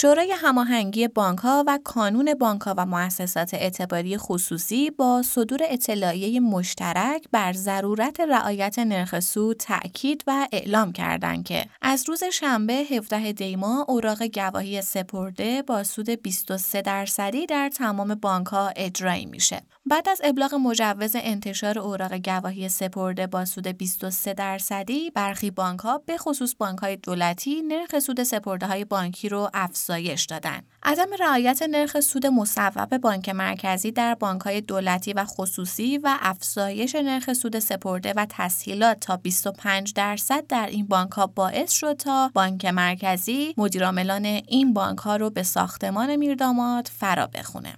شورای 0.00 0.32
هماهنگی 0.32 1.08
ها 1.16 1.64
و 1.66 1.78
کانون 1.84 2.34
ها 2.66 2.74
و 2.76 2.86
مؤسسات 2.86 3.54
اعتباری 3.54 4.18
خصوصی 4.18 4.90
با 4.90 5.22
صدور 5.22 5.60
اطلاعیه 5.62 6.40
مشترک 6.40 7.24
بر 7.32 7.52
ضرورت 7.52 8.20
رعایت 8.20 8.78
نرخ 8.78 9.20
سود 9.20 9.56
تأکید 9.56 10.24
و 10.26 10.48
اعلام 10.52 10.92
کردند 10.92 11.44
که 11.44 11.66
از 11.82 12.08
روز 12.08 12.24
شنبه 12.24 12.74
17 12.74 13.32
دیما 13.32 13.84
اوراق 13.88 14.26
گواهی 14.26 14.82
سپرده 14.82 15.62
با 15.62 15.84
سود 15.84 16.10
23 16.10 16.82
درصدی 16.82 17.46
در 17.46 17.68
تمام 17.68 18.20
ها 18.50 18.72
اجرایی 18.76 19.26
میشه. 19.26 19.62
بعد 19.90 20.08
از 20.08 20.20
ابلاغ 20.24 20.54
مجوز 20.54 21.16
انتشار 21.16 21.78
اوراق 21.78 22.14
گواهی 22.18 22.68
سپرده 22.68 23.26
با 23.26 23.44
سود 23.44 23.66
23 23.66 24.34
درصدی 24.34 25.10
برخی 25.10 25.52
ها 25.58 26.02
به 26.06 26.16
خصوص 26.16 26.54
های 26.82 26.96
دولتی 26.96 27.62
نرخ 27.62 27.98
سود 27.98 28.22
سپرده 28.22 28.66
های 28.66 28.84
بانکی 28.84 29.28
رو 29.28 29.50
افزایش 29.54 30.24
دادن. 30.24 30.60
عدم 30.82 31.06
رعایت 31.20 31.62
نرخ 31.62 32.00
سود 32.00 32.26
مصوب 32.26 32.96
بانک 32.96 33.28
مرکزی 33.28 33.90
در 33.90 34.16
های 34.44 34.60
دولتی 34.60 35.12
و 35.12 35.24
خصوصی 35.24 35.98
و 35.98 36.18
افزایش 36.20 36.94
نرخ 36.94 37.32
سود 37.32 37.58
سپرده 37.58 38.12
و 38.16 38.26
تسهیلات 38.28 39.00
تا 39.00 39.16
25 39.16 39.92
درصد 39.92 40.46
در 40.46 40.66
این 40.66 40.86
بانک 40.86 41.12
ها 41.12 41.26
باعث 41.26 41.72
شد 41.72 41.92
تا 41.92 42.30
بانک 42.34 42.64
مرکزی 42.64 43.54
مدیرعاملان 43.56 44.24
این 44.24 44.74
بانک 44.74 44.98
ها 44.98 45.16
رو 45.16 45.30
به 45.30 45.42
ساختمان 45.42 46.16
میرداماد 46.16 46.90
فرا 46.98 47.26
بخونه. 47.26 47.74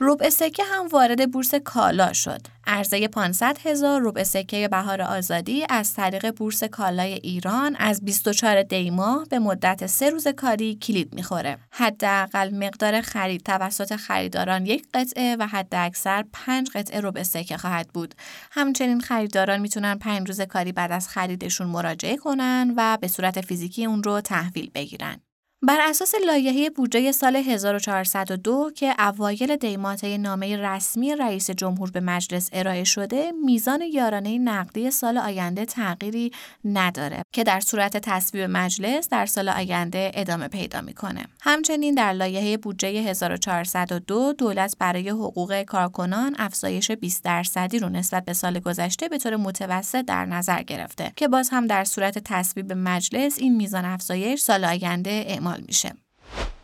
ربع 0.00 0.28
سکه 0.28 0.64
هم 0.64 0.88
وارد 0.88 1.30
بورس 1.30 1.54
کالا 1.54 2.12
شد. 2.12 2.40
عرضه 2.66 3.08
500 3.08 3.58
هزار 3.64 4.00
ربع 4.02 4.22
سکه 4.22 4.68
بهار 4.68 5.02
آزادی 5.02 5.64
از 5.70 5.94
طریق 5.94 6.30
بورس 6.30 6.64
کالای 6.64 7.12
ایران 7.12 7.76
از 7.78 8.04
24 8.04 8.62
دیما 8.62 9.24
به 9.30 9.38
مدت 9.38 9.86
سه 9.86 10.10
روز 10.10 10.28
کاری 10.28 10.74
کلید 10.74 11.14
می‌خوره. 11.14 11.58
حداقل 11.70 12.54
مقدار 12.54 13.00
خرید 13.00 13.42
توسط 13.42 13.96
خریداران 13.96 14.66
یک 14.66 14.86
قطعه 14.94 15.36
و 15.36 15.46
حد 15.46 15.74
اکثر 15.74 16.24
پنج 16.32 16.70
قطعه 16.74 17.00
ربع 17.00 17.22
سکه 17.22 17.56
خواهد 17.56 17.88
بود. 17.88 18.14
همچنین 18.50 19.00
خریداران 19.00 19.60
می‌تونن 19.60 19.98
پنج 19.98 20.28
روز 20.28 20.40
کاری 20.40 20.72
بعد 20.72 20.92
از 20.92 21.08
خریدشون 21.08 21.66
مراجعه 21.66 22.16
کنن 22.16 22.74
و 22.76 22.98
به 23.00 23.08
صورت 23.08 23.40
فیزیکی 23.40 23.84
اون 23.84 24.02
رو 24.02 24.20
تحویل 24.20 24.70
بگیرن. 24.74 25.20
بر 25.62 25.78
اساس 25.80 26.14
لایحه 26.26 26.70
بودجه 26.70 27.12
سال 27.12 27.36
1402 27.36 28.70
که 28.76 28.94
اوایل 28.98 29.56
دیماته 29.56 30.18
نامه 30.18 30.56
رسمی 30.56 31.16
رئیس 31.16 31.50
جمهور 31.50 31.90
به 31.90 32.00
مجلس 32.00 32.50
ارائه 32.52 32.84
شده، 32.84 33.32
میزان 33.44 33.82
یارانه 33.82 34.38
نقدی 34.38 34.90
سال 34.90 35.18
آینده 35.18 35.64
تغییری 35.64 36.32
نداره 36.64 37.22
که 37.32 37.44
در 37.44 37.60
صورت 37.60 37.96
تصویب 37.96 38.50
مجلس 38.50 39.08
در 39.08 39.26
سال 39.26 39.48
آینده 39.48 40.10
ادامه 40.14 40.48
پیدا 40.48 40.80
می‌کنه. 40.80 41.26
همچنین 41.40 41.94
در 41.94 42.12
لایحه 42.12 42.56
بودجه 42.56 42.88
1402 42.88 44.32
دولت 44.32 44.76
برای 44.78 45.08
حقوق 45.08 45.62
کارکنان 45.62 46.34
افزایش 46.38 46.90
20 46.90 47.24
درصدی 47.24 47.78
رو 47.78 47.88
نسبت 47.88 48.24
به 48.24 48.32
سال 48.32 48.60
گذشته 48.60 49.08
به 49.08 49.18
طور 49.18 49.36
متوسط 49.36 50.04
در 50.04 50.24
نظر 50.24 50.62
گرفته 50.62 51.12
که 51.16 51.28
باز 51.28 51.48
هم 51.52 51.66
در 51.66 51.84
صورت 51.84 52.18
تصویب 52.18 52.72
مجلس 52.72 53.38
این 53.38 53.56
میزان 53.56 53.84
افزایش 53.84 54.40
سال 54.40 54.64
آینده 54.64 55.24
اعمال 55.26 55.47
میشه. 55.56 55.92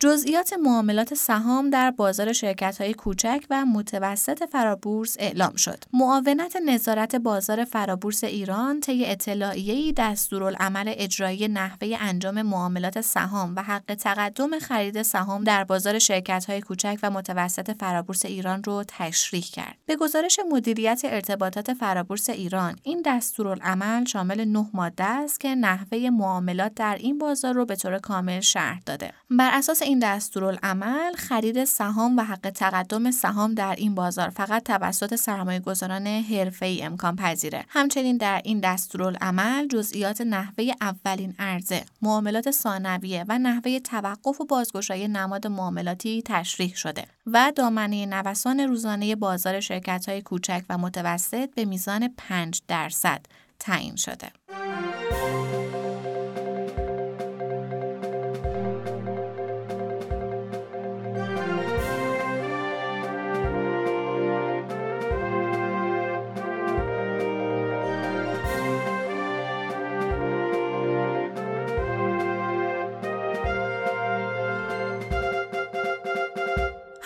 جزئیات 0.04 0.52
معاملات 0.52 1.14
سهام 1.14 1.70
در 1.70 1.90
بازار 1.90 2.32
شرکت 2.32 2.80
های 2.80 2.94
کوچک 2.94 3.44
و 3.50 3.66
متوسط 3.66 4.44
فرابورس 4.44 5.16
اعلام 5.18 5.56
شد. 5.56 5.84
معاونت 5.92 6.56
نظارت 6.66 7.16
بازار 7.16 7.64
فرابورس 7.64 8.24
ایران 8.24 8.80
طی 8.80 9.06
اطلاعیه‌ای 9.06 9.92
دستورالعمل 9.92 10.92
اجرایی 10.96 11.48
نحوه 11.48 11.96
انجام 12.00 12.42
معاملات 12.42 13.00
سهام 13.00 13.54
و 13.56 13.62
حق 13.62 13.94
تقدم 13.94 14.58
خرید 14.58 15.02
سهام 15.02 15.44
در 15.44 15.64
بازار 15.64 15.98
شرکت 15.98 16.44
های 16.44 16.60
کوچک 16.60 16.98
و 17.02 17.10
متوسط 17.10 17.70
فرابورس 17.70 18.24
ایران 18.24 18.64
رو 18.64 18.84
تشریح 18.88 19.44
کرد. 19.52 19.76
به 19.86 19.96
گزارش 19.96 20.40
مدیریت 20.50 21.00
ارتباطات 21.04 21.74
فرابورس 21.74 22.30
ایران، 22.30 22.76
این 22.82 23.02
دستورالعمل 23.06 24.04
شامل 24.04 24.44
نه 24.44 24.66
ماده 24.72 25.04
است 25.04 25.40
که 25.40 25.54
نحوه 25.54 26.10
معاملات 26.10 26.74
در 26.74 26.96
این 27.00 27.18
بازار 27.18 27.54
رو 27.54 27.64
به 27.64 27.76
طور 27.76 27.98
کامل 27.98 28.40
شرح 28.40 28.80
داده. 28.86 29.12
بر 29.30 29.50
اساس 29.52 29.82
این 29.82 29.93
دستورالعمل 29.98 31.12
خرید 31.14 31.64
سهام 31.64 32.16
و 32.16 32.22
حق 32.22 32.50
تقدم 32.50 33.10
سهام 33.10 33.54
در 33.54 33.74
این 33.78 33.94
بازار 33.94 34.28
فقط 34.28 34.62
توسط 34.62 35.14
سرمایه 35.14 35.60
گذاران 35.60 36.06
ای 36.06 36.82
امکان 36.82 37.16
پذیره. 37.16 37.64
همچنین 37.68 38.16
در 38.16 38.40
این 38.44 38.60
دستورالعمل 38.60 39.68
جزئیات 39.68 40.20
نحوه 40.20 40.72
اولین 40.80 41.34
عرضه، 41.38 41.84
معاملات 42.02 42.50
ثانویه 42.50 43.24
و 43.28 43.38
نحوه 43.38 43.78
توقف 43.78 44.40
و 44.40 44.44
بازگشایی 44.44 45.08
نماد 45.08 45.46
معاملاتی 45.46 46.22
تشریح 46.24 46.74
شده 46.74 47.04
و 47.26 47.52
دامنه 47.56 48.06
نوسان 48.06 48.60
روزانه 48.60 49.16
بازار 49.16 49.60
شرکت 49.60 50.08
های 50.08 50.22
کوچک 50.22 50.64
و 50.68 50.78
متوسط 50.78 51.54
به 51.54 51.64
میزان 51.64 52.08
5 52.16 52.60
درصد 52.68 53.26
تعیین 53.60 53.96
شده. 53.96 54.32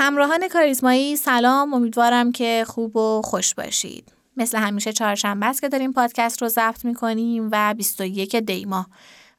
همراهان 0.08 0.48
کاریزمایی 0.48 1.16
سلام. 1.16 1.74
امیدوارم 1.74 2.32
که 2.32 2.64
خوب 2.68 2.96
و 2.96 3.22
خوش 3.22 3.54
باشید. 3.54 4.12
مثل 4.36 4.58
همیشه 4.58 4.92
چهارشنبه 4.92 5.46
است 5.46 5.60
که 5.60 5.68
داریم 5.68 5.92
پادکست 5.92 6.42
رو 6.42 6.48
ضبط 6.48 6.84
می‌کنیم 6.84 7.48
و 7.52 7.74
21 7.74 8.36
دیما 8.36 8.86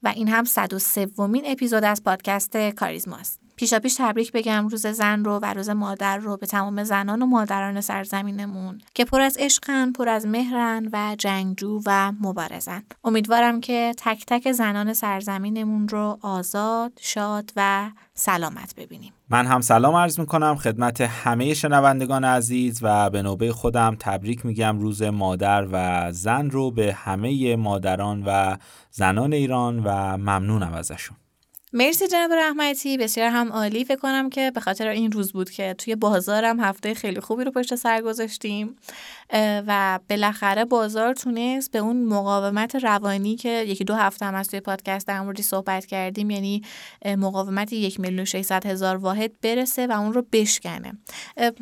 و 0.03 0.07
این 0.07 0.27
هم 0.27 0.43
103 0.43 1.05
ومین 1.05 1.43
اپیزود 1.45 1.83
از 1.83 2.03
پادکست 2.03 2.57
کاریزماست 2.57 3.39
پیشا 3.59 3.79
پیش 3.79 3.95
تبریک 3.97 4.31
بگم 4.31 4.67
روز 4.67 4.87
زن 4.87 5.23
رو 5.23 5.39
و 5.39 5.53
روز 5.53 5.69
مادر 5.69 6.17
رو 6.17 6.37
به 6.37 6.45
تمام 6.45 6.83
زنان 6.83 7.21
و 7.21 7.25
مادران 7.25 7.81
سرزمینمون 7.81 8.81
که 8.93 9.05
پر 9.05 9.21
از 9.21 9.37
عشقن، 9.39 9.91
پر 9.91 10.09
از 10.09 10.25
مهرن 10.27 10.89
و 10.93 11.15
جنگجو 11.17 11.81
و 11.85 12.11
مبارزن. 12.21 12.83
امیدوارم 13.03 13.61
که 13.61 13.93
تک 13.97 14.25
تک 14.27 14.51
زنان 14.51 14.93
سرزمینمون 14.93 15.87
رو 15.87 16.19
آزاد، 16.21 16.91
شاد 17.01 17.51
و 17.55 17.91
سلامت 18.13 18.75
ببینیم. 18.77 19.13
من 19.29 19.45
هم 19.45 19.61
سلام 19.61 19.95
عرض 19.95 20.19
می‌کنم 20.19 20.55
خدمت 20.55 21.01
همه 21.01 21.53
شنوندگان 21.53 22.23
عزیز 22.23 22.79
و 22.81 23.09
به 23.09 23.21
نوبه 23.21 23.53
خودم 23.53 23.95
تبریک 23.99 24.45
میگم 24.45 24.79
روز 24.79 25.01
مادر 25.01 25.67
و 25.71 26.07
زن 26.11 26.49
رو 26.49 26.71
به 26.71 26.93
همه 26.93 27.55
مادران 27.55 28.23
و 28.25 28.57
زنان 28.91 29.33
ایران 29.33 29.79
و 29.79 30.17
ممنونم 30.17 30.73
ازشون. 30.73 31.17
مرسی 31.73 32.07
جناب 32.07 32.31
رحمتی. 32.33 32.97
بسیار 32.97 33.29
هم 33.29 33.51
عالی. 33.51 33.85
فکر 33.85 33.99
کنم 33.99 34.29
که 34.29 34.51
به 34.51 34.59
خاطر 34.59 34.87
این 34.87 35.11
روز 35.11 35.33
بود 35.33 35.49
که 35.49 35.75
توی 35.77 35.95
بازارم 35.95 36.59
هفته 36.59 36.93
خیلی 36.93 37.19
خوبی 37.19 37.43
رو 37.43 37.51
پشت 37.51 37.75
سر 37.75 38.01
گذاشتیم. 38.01 38.75
و 39.67 39.99
بالاخره 40.09 40.65
بازار 40.65 41.13
تونست 41.13 41.71
به 41.71 41.79
اون 41.79 42.03
مقاومت 42.03 42.75
روانی 42.75 43.35
که 43.35 43.49
یکی 43.49 43.83
دو 43.83 43.95
هفته 43.95 44.25
هم 44.25 44.35
از 44.35 44.49
توی 44.49 44.59
پادکست 44.59 45.07
در 45.07 45.21
موردی 45.21 45.43
صحبت 45.43 45.85
کردیم 45.85 46.29
یعنی 46.29 46.61
مقاومت 47.05 47.73
یک 47.73 47.99
میلیون 47.99 48.25
هزار 48.65 48.97
واحد 48.97 49.31
برسه 49.41 49.87
و 49.87 49.91
اون 49.91 50.13
رو 50.13 50.25
بشکنه. 50.31 50.93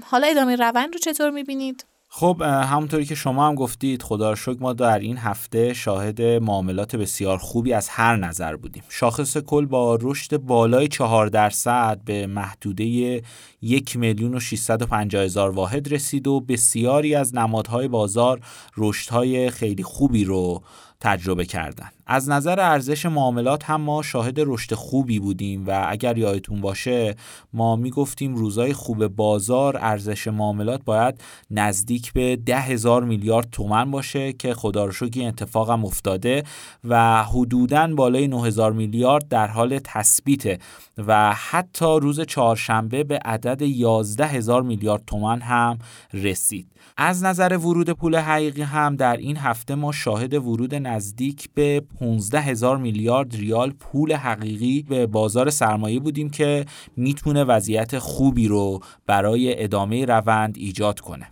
حالا 0.03 0.27
ادامه 0.27 0.55
روند 0.55 0.93
رو 0.93 0.99
چطور 0.99 1.29
می‌بینید؟ 1.29 1.85
خب 2.19 2.41
همونطوری 2.41 3.05
که 3.05 3.15
شما 3.15 3.47
هم 3.47 3.55
گفتید 3.55 4.03
خدا 4.03 4.35
شکر 4.35 4.57
ما 4.59 4.73
در 4.73 4.99
این 4.99 5.17
هفته 5.17 5.73
شاهد 5.73 6.21
معاملات 6.21 6.95
بسیار 6.95 7.37
خوبی 7.37 7.73
از 7.73 7.89
هر 7.89 8.15
نظر 8.15 8.55
بودیم. 8.55 8.83
شاخص 8.89 9.37
کل 9.37 9.65
با 9.65 9.97
رشد 10.01 10.37
بالای 10.37 10.87
4 10.87 11.27
درصد 11.27 11.99
به 12.05 12.27
محدوده 12.27 13.21
یک 13.61 13.97
میلیون 13.97 14.35
و 14.35 14.39
650 14.39 15.23
هزار 15.23 15.49
واحد 15.49 15.93
رسید 15.93 16.27
و 16.27 16.39
بسیاری 16.39 17.15
از 17.15 17.35
نمادهای 17.35 17.87
بازار 17.87 18.39
رشدهای 18.77 19.49
خیلی 19.49 19.83
خوبی 19.83 20.25
رو 20.25 20.61
تجربه 20.99 21.45
کردن. 21.45 21.89
از 22.09 22.29
نظر 22.29 22.59
ارزش 22.59 23.05
معاملات 23.05 23.69
هم 23.69 23.81
ما 23.81 24.01
شاهد 24.01 24.35
رشد 24.37 24.73
خوبی 24.73 25.19
بودیم 25.19 25.67
و 25.67 25.85
اگر 25.89 26.17
یادتون 26.17 26.61
باشه 26.61 27.15
ما 27.53 27.75
می‌گفتیم 27.75 28.35
روزای 28.35 28.73
خوب 28.73 29.07
بازار 29.07 29.77
ارزش 29.77 30.27
معاملات 30.27 30.83
باید 30.85 31.21
نزدیک 31.51 32.13
به 32.13 32.35
ده 32.35 32.59
هزار 32.59 33.03
میلیارد 33.03 33.49
تومن 33.51 33.91
باشه 33.91 34.33
که 34.33 34.53
خدا 34.53 34.85
رو 34.85 34.93
این 35.13 35.27
اتفاق 35.27 35.69
هم 35.69 35.85
افتاده 35.85 36.43
و 36.83 37.23
حدوداً 37.23 37.87
بالای 37.87 38.27
9000 38.27 38.73
میلیارد 38.73 39.27
در 39.27 39.47
حال 39.47 39.79
تثبیته 39.83 40.59
و 40.97 41.33
حتی 41.33 41.99
روز 41.99 42.21
چهارشنبه 42.21 43.03
به 43.03 43.19
عدد 43.25 43.61
11 43.61 44.25
هزار 44.25 44.61
میلیارد 44.61 45.03
تومن 45.07 45.41
هم 45.41 45.79
رسید. 46.13 46.67
از 46.97 47.23
نظر 47.23 47.57
ورود 47.57 47.89
پول 47.89 48.15
حقیقی 48.15 48.61
هم 48.61 48.95
در 48.95 49.17
این 49.17 49.37
هفته 49.37 49.75
ما 49.75 49.91
شاهد 49.91 50.33
ورود 50.33 50.75
نزدیک 50.87 51.49
به 51.53 51.81
15 51.99 52.39
هزار 52.39 52.77
میلیارد 52.77 53.35
ریال 53.35 53.71
پول 53.71 54.13
حقیقی 54.13 54.85
به 54.89 55.07
بازار 55.07 55.49
سرمایه 55.49 55.99
بودیم 55.99 56.29
که 56.29 56.65
می‌تونه 56.97 57.43
وضعیت 57.43 57.99
خوبی 57.99 58.47
رو 58.47 58.79
برای 59.05 59.63
ادامه 59.63 60.05
روند 60.05 60.57
ایجاد 60.57 60.99
کنه. 60.99 61.27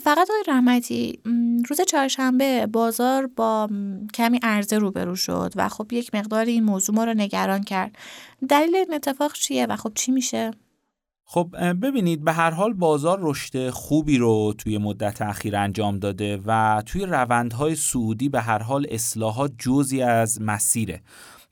فقط 0.00 0.30
آقای 0.30 0.44
رحمتی 0.48 1.18
روز 1.68 1.80
چهارشنبه 1.80 2.66
بازار 2.66 3.26
با 3.26 3.68
کمی 4.14 4.40
عرضه 4.42 4.78
روبرو 4.78 5.16
شد 5.16 5.52
و 5.56 5.68
خب 5.68 5.92
یک 5.92 6.14
مقدار 6.14 6.44
این 6.44 6.64
موضوع 6.64 6.94
ما 6.94 7.04
رو 7.04 7.14
نگران 7.14 7.62
کرد. 7.62 7.96
دلیل 8.48 8.76
این 8.76 8.94
اتفاق 8.94 9.32
چیه 9.32 9.66
و 9.66 9.76
خب 9.76 9.92
چی 9.94 10.12
میشه؟ 10.12 10.50
خب 11.28 11.56
ببینید 11.82 12.24
به 12.24 12.32
هر 12.32 12.50
حال 12.50 12.72
بازار 12.72 13.18
رشد 13.22 13.70
خوبی 13.70 14.18
رو 14.18 14.54
توی 14.58 14.78
مدت 14.78 15.22
اخیر 15.22 15.56
انجام 15.56 15.98
داده 15.98 16.40
و 16.46 16.82
توی 16.86 17.06
روندهای 17.06 17.74
سعودی 17.74 18.28
به 18.28 18.40
هر 18.40 18.62
حال 18.62 18.86
اصلاحات 18.90 19.52
جزی 19.58 20.02
از 20.02 20.42
مسیره. 20.42 21.02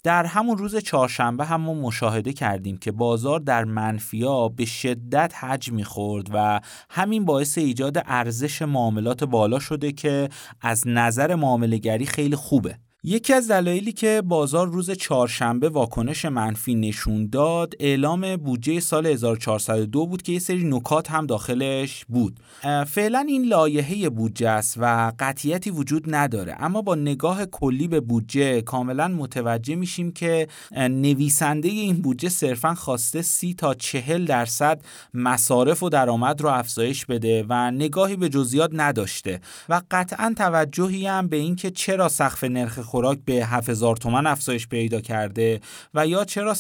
در 0.03 0.27
همون 0.27 0.59
روز 0.59 0.77
چهارشنبه 0.77 1.45
هم 1.45 1.61
مشاهده 1.61 2.33
کردیم 2.33 2.77
که 2.77 2.93
بازار 2.93 3.41
در 3.41 3.65
منفیا 3.65 4.49
به 4.49 4.65
شدت 4.65 5.35
حجم 5.41 5.75
می‌خورد 5.75 6.29
و 6.35 6.61
همین 6.91 7.25
باعث 7.25 7.59
ایجاد 7.59 8.03
ارزش 8.07 8.63
معاملات 8.63 9.25
بالا 9.25 9.59
شده 9.59 9.93
که 9.93 10.29
از 10.61 10.83
نظر 10.87 11.35
معاملهگری 11.35 12.07
خیلی 12.07 12.37
خوبه. 12.37 12.79
یکی 13.07 13.33
از 13.33 13.51
دلایلی 13.51 13.93
که 13.93 14.23
بازار 14.25 14.69
روز 14.69 14.91
چهارشنبه 14.91 15.69
واکنش 15.69 16.25
منفی 16.25 16.75
نشون 16.75 17.27
داد 17.27 17.75
اعلام 17.81 18.37
بودجه 18.37 18.81
سال 18.81 19.07
1402 19.07 20.07
بود 20.07 20.23
که 20.23 20.33
یه 20.33 20.39
سری 20.39 20.65
نکات 20.65 21.11
هم 21.11 21.27
داخلش 21.27 22.05
بود. 22.05 22.41
فعلا 22.87 23.25
این 23.29 23.45
لایحه 23.45 24.09
بودجه 24.09 24.49
است 24.49 24.77
و 24.81 25.13
قطعیتی 25.19 25.71
وجود 25.71 26.15
نداره. 26.15 26.57
اما 26.59 26.83
با 26.83 26.95
نگاه 26.95 27.47
کلی 27.47 27.89
به 27.89 28.01
بودجه 28.01 28.63
کاملا 28.63 29.09
متوجه 29.09 29.75
میشیم 29.75 30.13
که 30.13 30.49
نویسنده 30.77 31.69
این 31.69 31.97
بودجه 31.97 32.29
صرفا 32.29 32.75
خواسته 32.75 33.23
سی 33.23 33.55
تا 33.55 33.75
چهل 33.75 34.25
درصد 34.25 34.83
مصارف 35.15 35.83
و 35.83 35.89
درآمد 35.89 36.41
رو 36.41 36.49
افزایش 36.49 37.07
بده 37.07 37.47
و 37.49 37.71
نگاهی 37.71 38.17
به 38.17 38.29
جزئیات 38.29 38.71
نداشته 38.73 39.41
و 39.69 39.81
قطعا 39.91 40.35
توجهی 40.37 41.07
هم 41.07 41.29
به 41.29 41.37
اینکه 41.37 41.71
چرا 41.71 42.09
سقف 42.09 42.45
نرخ 42.45 42.94
خوراک 42.95 43.19
به 43.25 43.47
7000 43.47 43.97
تومن 43.97 44.27
افزایش 44.27 44.69
پیدا 44.69 45.01
کرده 45.01 45.61
و 45.95 46.07
یا 46.07 46.25
چرا 46.25 46.55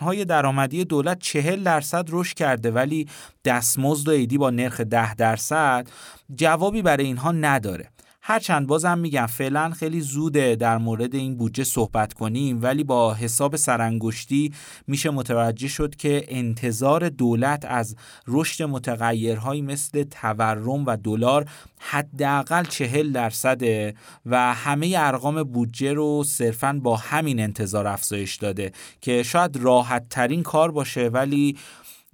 های 0.00 0.24
درآمدی 0.24 0.84
دولت 0.84 1.18
40 1.18 1.62
درصد 1.62 2.08
رشد 2.08 2.36
کرده 2.36 2.70
ولی 2.70 3.08
دستمزد 3.44 4.08
و 4.08 4.10
ایدی 4.10 4.38
با 4.38 4.50
نرخ 4.50 4.80
10 4.80 5.14
درصد 5.14 5.88
جوابی 6.34 6.82
برای 6.82 7.04
اینها 7.04 7.32
نداره. 7.32 7.90
هرچند 8.30 8.66
بازم 8.66 8.98
میگم 8.98 9.26
فعلا 9.26 9.70
خیلی 9.70 10.00
زوده 10.00 10.56
در 10.56 10.78
مورد 10.78 11.14
این 11.14 11.36
بودجه 11.36 11.64
صحبت 11.64 12.12
کنیم 12.12 12.62
ولی 12.62 12.84
با 12.84 13.14
حساب 13.14 13.56
سرانگشتی 13.56 14.52
میشه 14.86 15.10
متوجه 15.10 15.68
شد 15.68 15.96
که 15.96 16.24
انتظار 16.28 17.08
دولت 17.08 17.64
از 17.64 17.96
رشد 18.26 18.64
متغیرهایی 18.64 19.62
مثل 19.62 20.02
تورم 20.02 20.86
و 20.86 20.96
دلار 20.96 21.44
حداقل 21.78 22.64
چهل 22.64 23.12
درصده 23.12 23.94
و 24.26 24.54
همه 24.54 24.94
ارقام 24.98 25.42
بودجه 25.42 25.92
رو 25.92 26.24
صرفا 26.24 26.80
با 26.82 26.96
همین 26.96 27.40
انتظار 27.40 27.86
افزایش 27.86 28.36
داده 28.36 28.72
که 29.00 29.22
شاید 29.22 29.56
راحت 29.56 30.08
ترین 30.08 30.42
کار 30.42 30.70
باشه 30.70 31.08
ولی 31.08 31.56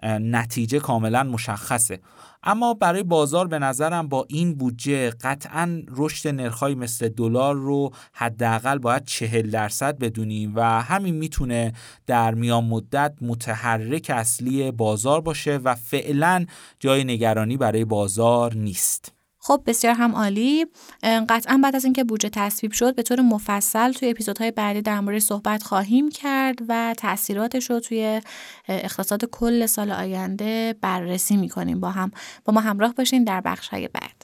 نتیجه 0.03 0.79
کاملا 0.79 1.23
مشخصه. 1.23 2.01
اما 2.46 2.75
برای 2.75 3.02
بازار 3.02 3.46
به 3.46 3.58
نظرم 3.58 4.08
با 4.08 4.26
این 4.28 4.54
بودجه 4.54 5.10
قطعا 5.10 5.82
رشد 5.88 6.28
نرخ‌های 6.28 6.75
مثل 6.75 7.08
دلار 7.08 7.54
رو 7.54 7.90
حداقل 8.12 8.78
باید 8.78 9.04
چهل 9.04 9.50
درصد 9.50 9.98
بدونیم 9.98 10.52
و 10.56 10.82
همین 10.82 11.14
می‌تونه 11.14 11.72
در 12.06 12.34
میان 12.34 12.64
مدت 12.64 13.14
متحرک 13.20 14.10
اصلی 14.14 14.70
بازار 14.70 15.20
باشه 15.20 15.56
و 15.56 15.75
فعلا 15.75 16.46
جای 16.81 17.04
نگرانی 17.04 17.56
برای 17.56 17.84
بازار 17.84 18.54
نیست. 18.54 19.16
خب 19.46 19.62
بسیار 19.66 19.94
هم 19.94 20.14
عالی. 20.14 20.66
قطعا 21.02 21.60
بعد 21.62 21.76
از 21.76 21.84
اینکه 21.84 22.04
بودجه 22.04 22.28
تصویب 22.28 22.72
شد 22.72 22.94
به 22.94 23.02
طور 23.02 23.20
مفصل 23.20 23.93
توی 23.93 24.10
اپیزودهای 24.10 24.50
بعدی 24.50 24.82
در 24.82 25.00
مورد 25.00 25.19
صحبت 25.19 25.62
خواهیم 25.62 26.08
کرد 26.08 26.58
و 26.69 26.94
تاثیراتش 26.98 27.70
رو 27.70 27.81
توی 27.81 28.20
اقتصاد 28.69 29.25
کل 29.25 29.66
سال 29.66 29.90
آینده 29.90 30.75
بررسی 30.81 31.37
می‌کنیم 31.37 31.81
با 31.81 31.90
هم. 31.90 32.10
با 32.44 32.52
ما 32.52 32.60
همراه 32.60 32.94
باشین 32.94 33.25
در 33.25 33.40
بخش 33.40 33.69
های 33.69 33.88
بعد. 33.88 34.16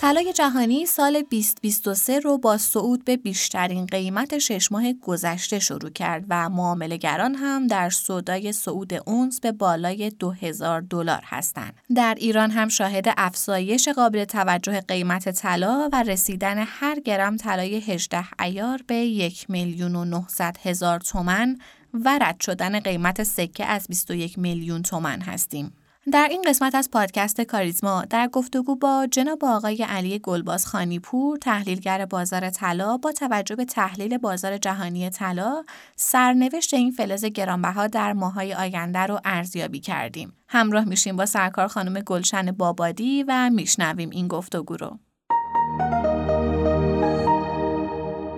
طلای 0.00 0.32
جهانی 0.32 0.86
سال 0.86 1.22
2023 1.22 2.20
رو 2.20 2.38
با 2.38 2.58
صعود 2.58 3.04
به 3.04 3.16
بیشترین 3.16 3.86
قیمت 3.86 4.38
شش 4.38 4.72
ماه 4.72 4.92
گذشته 4.92 5.58
شروع 5.58 5.90
کرد 5.90 6.24
و 6.28 6.48
معاملهگران 6.48 7.34
هم 7.34 7.66
در 7.66 7.90
سودای 7.90 8.52
صعود 8.52 8.94
اونس 8.94 9.40
به 9.40 9.52
بالای 9.52 10.10
2000 10.10 10.80
دلار 10.80 11.22
هستند. 11.24 11.74
در 11.94 12.14
ایران 12.18 12.50
هم 12.50 12.68
شاهد 12.68 13.04
افزایش 13.16 13.88
قابل 13.88 14.24
توجه 14.24 14.80
قیمت 14.80 15.30
طلا 15.30 15.88
و 15.92 16.02
رسیدن 16.02 16.64
هر 16.66 17.00
گرم 17.00 17.36
طلای 17.36 17.76
18 17.76 18.24
ایار 18.40 18.80
به 18.86 18.94
1 18.94 19.50
میلیون 19.50 19.96
و 19.96 20.04
900 20.04 20.56
هزار 20.62 21.00
تومن 21.00 21.58
و 21.94 22.18
رد 22.22 22.40
شدن 22.40 22.80
قیمت 22.80 23.22
سکه 23.22 23.66
از 23.66 23.86
21 23.88 24.38
میلیون 24.38 24.82
تومن 24.82 25.20
هستیم. 25.20 25.72
در 26.12 26.28
این 26.30 26.42
قسمت 26.46 26.74
از 26.74 26.90
پادکست 26.90 27.40
کاریزما 27.40 28.04
در 28.10 28.28
گفتگو 28.28 28.76
با 28.76 29.06
جناب 29.10 29.44
آقای 29.44 29.82
علی 29.88 30.18
گلباز 30.18 30.66
خانیپور 30.66 31.38
تحلیلگر 31.38 32.06
بازار 32.06 32.50
طلا 32.50 32.96
با 32.96 33.12
توجه 33.12 33.56
به 33.56 33.64
تحلیل 33.64 34.18
بازار 34.18 34.58
جهانی 34.58 35.10
طلا 35.10 35.64
سرنوشت 35.96 36.74
این 36.74 36.90
فلز 36.90 37.24
گرانبها 37.24 37.86
در 37.86 38.12
ماهای 38.12 38.54
آینده 38.54 38.98
رو 38.98 39.20
ارزیابی 39.24 39.80
کردیم. 39.80 40.32
همراه 40.48 40.84
میشیم 40.84 41.16
با 41.16 41.26
سرکار 41.26 41.68
خانم 41.68 42.00
گلشن 42.00 42.52
بابادی 42.52 43.24
و 43.28 43.50
میشنویم 43.50 44.10
این 44.10 44.28
گفتگو 44.28 44.76
رو. 44.76 44.98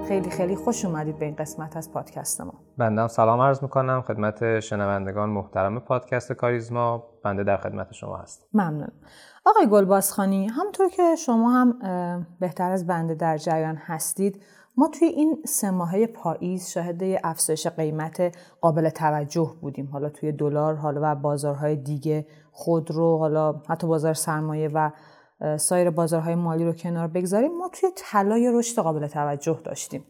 خیلی 0.08 0.30
خیلی 0.30 0.56
خوش 0.56 0.84
اومدید 0.84 1.18
به 1.18 1.24
این 1.24 1.34
قسمت 1.34 1.76
از 1.76 1.92
پادکست 1.92 2.40
ما. 2.40 2.54
بنده 2.78 3.08
سلام 3.08 3.40
عرض 3.40 3.62
می‌کنم. 3.62 4.02
خدمت 4.02 4.60
شنوندگان 4.60 5.28
محترم 5.28 5.80
پادکست 5.80 6.32
کاریزما. 6.32 7.04
بنده 7.24 7.44
در 7.44 7.56
خدمت 7.56 7.92
شما 7.92 8.16
هست 8.16 8.48
ممنون. 8.54 8.88
آقای 9.46 9.66
گلبازخانی 9.66 10.46
همطور 10.46 10.88
که 10.88 11.16
شما 11.16 11.50
هم 11.50 12.26
بهتر 12.40 12.70
از 12.70 12.86
بنده 12.86 13.14
در 13.14 13.36
جریان 13.36 13.76
هستید 13.76 14.42
ما 14.76 14.88
توی 14.88 15.08
این 15.08 15.42
سه 15.46 15.70
ماهه 15.70 16.06
پاییز 16.06 16.68
شاهد 16.68 17.02
افزایش 17.24 17.66
قیمت 17.66 18.36
قابل 18.60 18.88
توجه 18.88 19.54
بودیم. 19.60 19.88
حالا 19.92 20.08
توی 20.08 20.32
دلار 20.32 20.74
حالا 20.74 21.00
و 21.02 21.14
بازارهای 21.14 21.76
دیگه 21.76 22.26
خودرو 22.52 23.18
حالا 23.18 23.62
حتی 23.68 23.86
بازار 23.86 24.14
سرمایه 24.14 24.70
و 24.74 24.90
سایر 25.56 25.90
بازارهای 25.90 26.34
مالی 26.34 26.64
رو 26.64 26.72
کنار 26.72 27.08
بگذاریم. 27.08 27.58
ما 27.58 27.68
توی 27.68 27.90
طلای 27.96 28.50
رشد 28.54 28.82
قابل 28.82 29.06
توجه 29.06 29.60
داشتیم. 29.64 30.04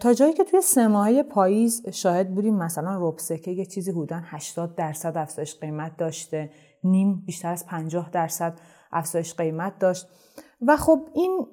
تا 0.00 0.12
جایی 0.12 0.32
که 0.32 0.44
توی 0.44 0.60
سه 0.60 0.88
ماهه 0.88 1.22
پاییز 1.22 1.88
شاهد 1.88 2.34
بودیم 2.34 2.54
مثلا 2.54 3.08
ربسکه 3.08 3.50
یه 3.50 3.66
چیزی 3.66 3.90
حدودا 3.90 4.20
80 4.24 4.74
درصد 4.74 5.16
افزایش 5.16 5.58
قیمت 5.60 5.96
داشته. 5.96 6.50
نیم 6.84 7.22
بیشتر 7.26 7.52
از 7.52 7.66
50 7.66 8.10
درصد 8.10 8.58
افزایش 8.92 9.34
قیمت 9.34 9.78
داشت. 9.78 10.08
و 10.66 10.76
خب 10.76 11.00
این 11.14 11.46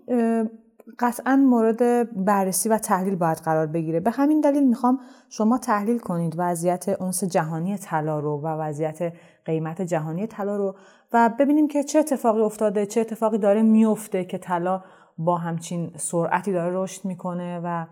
قطعا 1.00 1.36
مورد 1.36 1.80
بررسی 2.26 2.70
و 2.70 2.78
تحلیل 2.78 3.16
باید 3.16 3.38
قرار 3.38 3.68
بگیره. 3.68 4.00
به 4.00 4.12
همین 4.12 4.42
دلیل 4.42 4.68
می‌خوام 4.68 5.00
شما 5.30 5.58
تحلیل 5.58 6.00
کنید 6.00 6.36
وضعیت 6.38 6.90
اونس 6.90 7.24
جهانی 7.24 7.78
طلا 7.78 8.20
رو 8.20 8.42
و 8.42 8.48
وضعیت 8.48 9.14
قیمت 9.46 9.82
جهانی 9.82 10.28
طلا 10.28 10.56
رو 10.56 10.76
و 11.14 11.30
ببینیم 11.40 11.68
که 11.68 11.84
چه 11.84 12.00
اتفاقی 12.00 12.42
افتاده 12.42 12.86
چه 12.86 13.02
اتفاقی 13.02 13.38
داره 13.38 13.62
میفته 13.62 14.26
که 14.26 14.38
طلا 14.38 14.82
با 15.18 15.38
همچین 15.38 15.92
سرعتی 15.96 16.54
داره 16.54 16.72
رشد 16.78 17.06
می‌کنه 17.06 17.62
و 17.64 17.86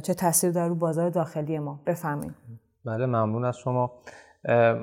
چه 0.00 0.14
تاثیر 0.14 0.50
داره 0.50 0.68
رو 0.68 0.74
بازار 0.74 1.10
داخلی 1.10 1.58
ما. 1.58 1.80
بفهمید 1.86 2.34
بله 2.84 3.06
ممنون 3.06 3.44
از 3.44 3.58
شما. 3.58 3.92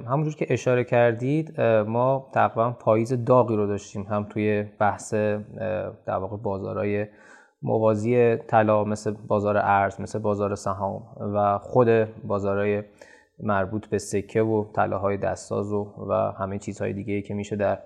همونجور 0.07 0.35
که 0.35 0.45
اشاره 0.49 0.83
کردید 0.83 1.61
ما 1.61 2.29
تقریبا 2.33 2.71
پاییز 2.71 3.25
داغی 3.25 3.55
رو 3.55 3.67
داشتیم 3.67 4.03
هم 4.03 4.23
توی 4.23 4.63
بحث 4.79 5.13
در 5.13 6.17
واقع 6.19 6.37
بازارهای 6.37 7.07
موازی 7.61 8.37
طلا 8.37 8.83
مثل 8.83 9.11
بازار 9.27 9.57
ارز 9.57 10.01
مثل 10.01 10.19
بازار 10.19 10.55
سهام 10.55 11.03
و 11.35 11.57
خود 11.57 11.87
بازارهای 12.27 12.83
مربوط 13.39 13.87
به 13.87 13.97
سکه 13.97 14.41
و 14.41 14.65
طلاهای 14.73 15.17
دستاز 15.17 15.71
و, 15.73 15.93
و 16.09 16.13
همه 16.13 16.59
چیزهای 16.59 16.93
دیگه 16.93 17.21
که 17.21 17.33
میشه 17.33 17.55
در 17.55 17.79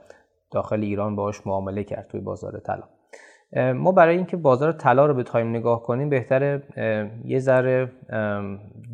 داخل 0.52 0.84
ایران 0.84 1.16
باش 1.16 1.48
معامله 1.48 1.84
کرد 1.84 2.08
توی 2.08 2.20
بازار 2.20 2.60
طلا. 2.60 2.84
ما 3.74 3.92
برای 3.92 4.18
اینکه 4.18 4.38
بازار 4.38 4.72
طلا 4.72 5.06
رو 5.06 5.14
بتوایم 5.14 5.50
نگاه 5.50 5.84
کنیم 5.84 6.10
بهتره 6.10 6.64
یه 7.26 7.40
ذره 7.40 7.92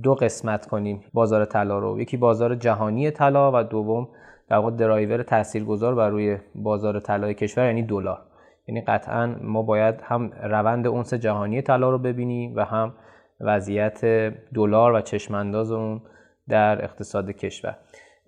دو 0.03 0.15
قسمت 0.15 0.65
کنیم 0.65 1.03
بازار 1.13 1.45
طلا 1.45 1.79
رو. 1.79 2.01
یکی 2.01 2.17
بازار 2.17 2.55
جهانی 2.55 3.11
طلا 3.11 3.51
و 3.53 3.63
دوم 3.63 4.07
در 4.49 4.57
واقع 4.57 4.71
درایور 4.71 5.23
تاثیرگذار 5.23 5.95
بر 5.95 6.09
روی 6.09 6.37
بازار 6.55 6.99
طلای 6.99 7.33
کشور 7.33 7.65
یعنی 7.65 7.83
دلار. 7.83 8.21
یعنی 8.67 8.81
قطعا 8.81 9.35
ما 9.41 9.61
باید 9.61 9.95
هم 10.03 10.31
روند 10.43 10.87
اونس 10.87 11.13
جهانی 11.13 11.61
طلا 11.61 11.89
رو 11.89 11.97
ببینیم 11.97 12.55
و 12.55 12.65
هم 12.65 12.93
وضعیت 13.41 14.05
دلار 14.53 14.93
و 14.93 15.01
چشمانداز 15.01 15.71
اون 15.71 16.01
در 16.49 16.83
اقتصاد 16.83 17.31
کشور. 17.31 17.75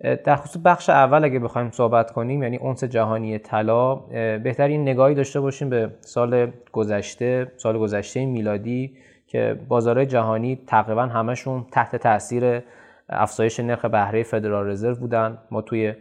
در 0.00 0.36
خصوص 0.36 0.62
بخش 0.64 0.90
اول 0.90 1.24
اگه 1.24 1.38
بخوایم 1.38 1.70
صحبت 1.70 2.10
کنیم 2.10 2.42
یعنی 2.42 2.56
اونس 2.56 2.84
جهانی 2.84 3.38
طلا 3.38 3.94
بهترین 4.38 4.82
نگاهی 4.82 5.14
داشته 5.14 5.40
باشیم 5.40 5.70
به 5.70 5.90
سال 6.00 6.52
گذشته 6.72 7.52
سال 7.56 7.78
گذشته 7.78 8.26
میلادی 8.26 8.96
که 9.26 9.60
بازارهای 9.68 10.06
جهانی 10.06 10.60
تقریبا 10.66 11.02
همشون 11.02 11.66
تحت 11.72 11.96
تاثیر 11.96 12.62
افزایش 13.08 13.60
نرخ 13.60 13.84
بهره 13.84 14.22
فدرال 14.22 14.68
رزرو 14.68 14.94
بودن. 14.94 15.38
ما 15.50 15.62
توی 15.62 15.94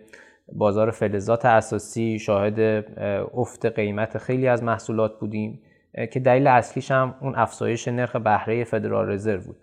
بازار 0.53 0.91
فلزات 0.91 1.45
اساسی 1.45 2.19
شاهد 2.19 2.59
افت 3.33 3.65
قیمت 3.65 4.17
خیلی 4.17 4.47
از 4.47 4.63
محصولات 4.63 5.19
بودیم 5.19 5.62
که 6.12 6.19
دلیل 6.19 6.47
اصلیش 6.47 6.91
هم 6.91 7.15
اون 7.21 7.36
افزایش 7.36 7.88
نرخ 7.88 8.15
بهره 8.15 8.63
فدرال 8.63 9.09
رزرو 9.09 9.41
بود. 9.41 9.55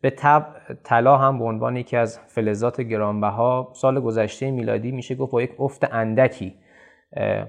به 0.00 0.10
تب 0.10 0.46
طلا 0.84 1.16
هم 1.16 1.38
به 1.38 1.44
عنوان 1.44 1.76
یکی 1.76 1.96
از 1.96 2.18
فلزات 2.18 2.80
گرانبها 2.80 3.72
سال 3.74 4.00
گذشته 4.00 4.50
میلادی 4.50 4.92
میشه 4.92 5.14
گفت 5.14 5.32
با 5.32 5.42
یک 5.42 5.50
افت 5.58 5.94
اندکی 5.94 6.54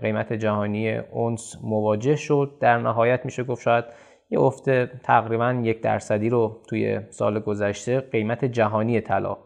قیمت 0.01 0.33
جهانی 0.33 0.97
اونس 0.97 1.55
مواجه 1.63 2.15
شد. 2.15 2.57
در 2.59 2.77
نهایت 2.77 3.25
میشه 3.25 3.43
گفت 3.43 3.61
شاید 3.61 3.85
یه 4.29 4.39
افت 4.39 4.85
تقریبا 4.85 5.61
یک 5.63 5.81
درصدی 5.81 6.29
رو 6.29 6.61
توی 6.69 6.99
سال 7.09 7.39
گذشته 7.39 7.99
قیمت 7.99 8.45
جهانی 8.45 9.01
طلا 9.01 9.37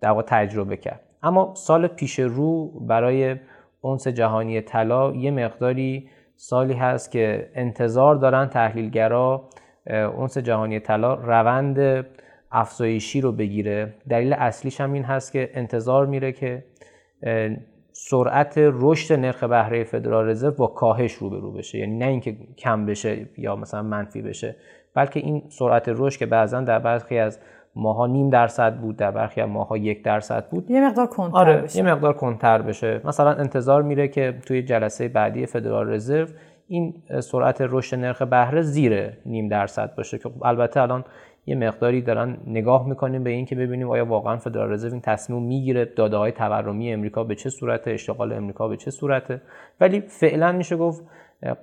در 0.00 0.22
تجربه 0.26 0.76
کرد. 0.76 1.00
اما 1.22 1.54
سال 1.54 1.86
پیش 1.86 2.18
رو 2.18 2.66
برای 2.80 3.36
اونس 3.80 4.08
جهانی 4.08 4.60
طلا 4.60 5.12
یه 5.12 5.30
مقداری 5.30 6.08
سالی 6.36 6.74
هست 6.74 7.10
که 7.10 7.50
انتظار 7.54 8.14
دارن 8.14 8.46
تحلیلگرا 8.46 9.48
اونس 9.90 10.38
جهانی 10.38 10.80
طلا 10.80 11.14
روند 11.14 12.06
افزایشی 12.52 13.20
رو 13.20 13.32
بگیره. 13.32 13.94
دلیل 14.08 14.32
اصلیش 14.32 14.80
هم 14.80 14.92
این 14.92 15.04
هست 15.04 15.32
که 15.32 15.50
انتظار 15.54 16.06
میره 16.06 16.32
که 16.32 16.64
سرعت 17.92 18.54
رشد 18.56 19.14
نرخ 19.14 19.44
بهره 19.44 19.84
فدرال 19.84 20.28
رزرو 20.28 20.50
با 20.50 20.66
کاهش 20.66 21.12
روبرو 21.12 21.52
بشه. 21.52 21.78
یعنی 21.78 21.98
نه 21.98 22.06
اینکه 22.06 22.36
کم 22.58 22.86
بشه 22.86 23.26
یا 23.38 23.56
مثلا 23.56 23.82
منفی 23.82 24.22
بشه 24.22 24.56
بلکه 24.94 25.20
این 25.20 25.42
سرعت 25.48 25.84
رشد 25.86 26.18
که 26.18 26.26
بعضا 26.26 26.60
در 26.60 26.78
برخی 26.78 27.18
از 27.18 27.38
ماها 27.74 28.06
نیم 28.06 28.30
درصد 28.30 28.76
بود 28.76 28.96
در 28.96 29.10
برخی 29.10 29.40
از 29.40 29.48
ماها 29.48 29.76
یک 29.76 30.04
درصد 30.04 30.48
بود. 30.48 30.70
یه 30.70 30.86
مقدار 30.86 31.06
کنتر 31.06 31.36
آره 31.36 31.56
بشه. 31.56 31.78
یه 31.78 31.82
مقدار 31.82 32.12
کنتر 32.12 32.62
بشه. 32.62 33.00
مثلا 33.04 33.30
انتظار 33.30 33.82
میره 33.82 34.08
که 34.08 34.38
توی 34.46 34.62
جلسه 34.62 35.08
بعدی 35.08 35.46
فدرال 35.46 35.90
رزرو 35.90 36.26
این 36.70 36.94
سرعت 37.20 37.56
رشد 37.60 37.96
نرخ 37.96 38.22
بهره 38.22 38.62
زیر 38.62 39.10
نیم 39.26 39.48
درصد 39.48 39.94
باشه 39.96 40.18
که 40.18 40.30
البته 40.42 40.80
الان 40.80 41.04
یه 41.46 41.54
مقداری 41.54 42.02
دارن 42.02 42.36
نگاه 42.46 42.88
می‌کنیم 42.88 43.24
به 43.24 43.30
این 43.30 43.46
که 43.46 43.56
ببینیم 43.56 43.90
آیا 43.90 44.04
واقعا 44.06 44.36
فدرال 44.36 44.72
رزرو 44.72 44.92
این 44.92 45.00
تصمیم 45.00 45.42
می‌گیره 45.42 45.84
داده 45.84 46.16
های 46.16 46.32
تورمی 46.32 46.92
امریکا 46.92 47.24
به 47.24 47.34
چه 47.34 47.50
صورت 47.50 47.88
اشتغال 47.88 48.32
امریکا 48.32 48.68
به 48.68 48.76
چه 48.76 48.90
صورته. 48.90 49.42
ولی 49.80 50.00
فعلا 50.00 50.52
میشه 50.52 50.76
گفت 50.76 51.04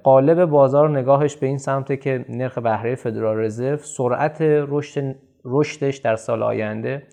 قالب 0.03 0.45
بازار 0.45 0.99
نگاهش 0.99 1.35
به 1.35 1.47
این 1.47 1.57
سمته 1.57 1.97
که 1.97 2.25
نرخ 2.29 2.57
بهره 2.57 2.95
فدرال 2.95 3.37
رزرو 3.37 3.77
سرعت 3.77 4.37
رشد 4.41 5.15
رشدش 5.45 5.97
در 5.97 6.15
سال 6.15 6.43
آینده 6.43 7.03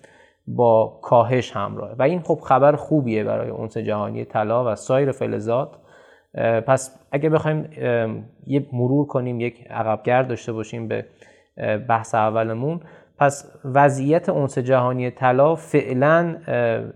با 0.47 0.99
کاهش 1.01 1.51
همراهه 1.51 1.95
و 1.99 2.03
این 2.03 2.19
خب 2.19 2.39
خبر 2.43 2.75
خوبیه 2.75 3.23
برای 3.23 3.49
اونس 3.49 3.77
جهانی 3.77 4.25
طلا 4.25 4.71
و 4.71 4.75
سایر 4.75 5.11
فلزات. 5.11 5.84
پس 6.67 6.99
اگه 7.11 7.29
بخوایم 7.29 7.69
یه 8.47 8.67
مرور 8.73 9.05
کنیم 9.07 9.39
یک 9.39 9.67
عقبگرد 9.69 10.27
داشته 10.27 10.53
باشیم 10.53 10.87
به 10.87 11.05
بحث 11.87 12.15
اولمون 12.15 12.79
پس 13.17 13.51
وضعیت 13.65 14.29
اونس 14.29 14.57
جهانی 14.57 15.11
طلا 15.11 15.55
فعلا 15.55 16.35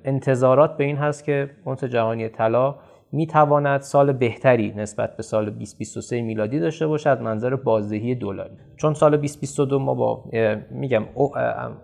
انتظارات 0.06 0.78
به 0.78 0.84
این 0.84 0.98
هست 0.98 1.24
که 1.24 1.50
اونس 1.66 1.84
جهانی 1.84 2.30
طلا 2.30 2.76
می 3.12 3.28
تواند 3.28 3.82
سال 3.82 4.14
بهتری 4.14 4.74
نسبت 4.76 5.18
به 5.18 5.24
سال 5.24 5.46
2023 5.46 6.22
میلادی 6.22 6.60
داشته 6.60 6.88
باشد 6.88 7.22
منظر 7.22 7.56
بازدهی 7.56 8.16
دلاری. 8.16 8.58
چون 8.78 8.94
سال 8.94 9.12
2022 9.12 9.80
ما 9.80 9.94
با 9.94 10.24
میگم 10.72 11.04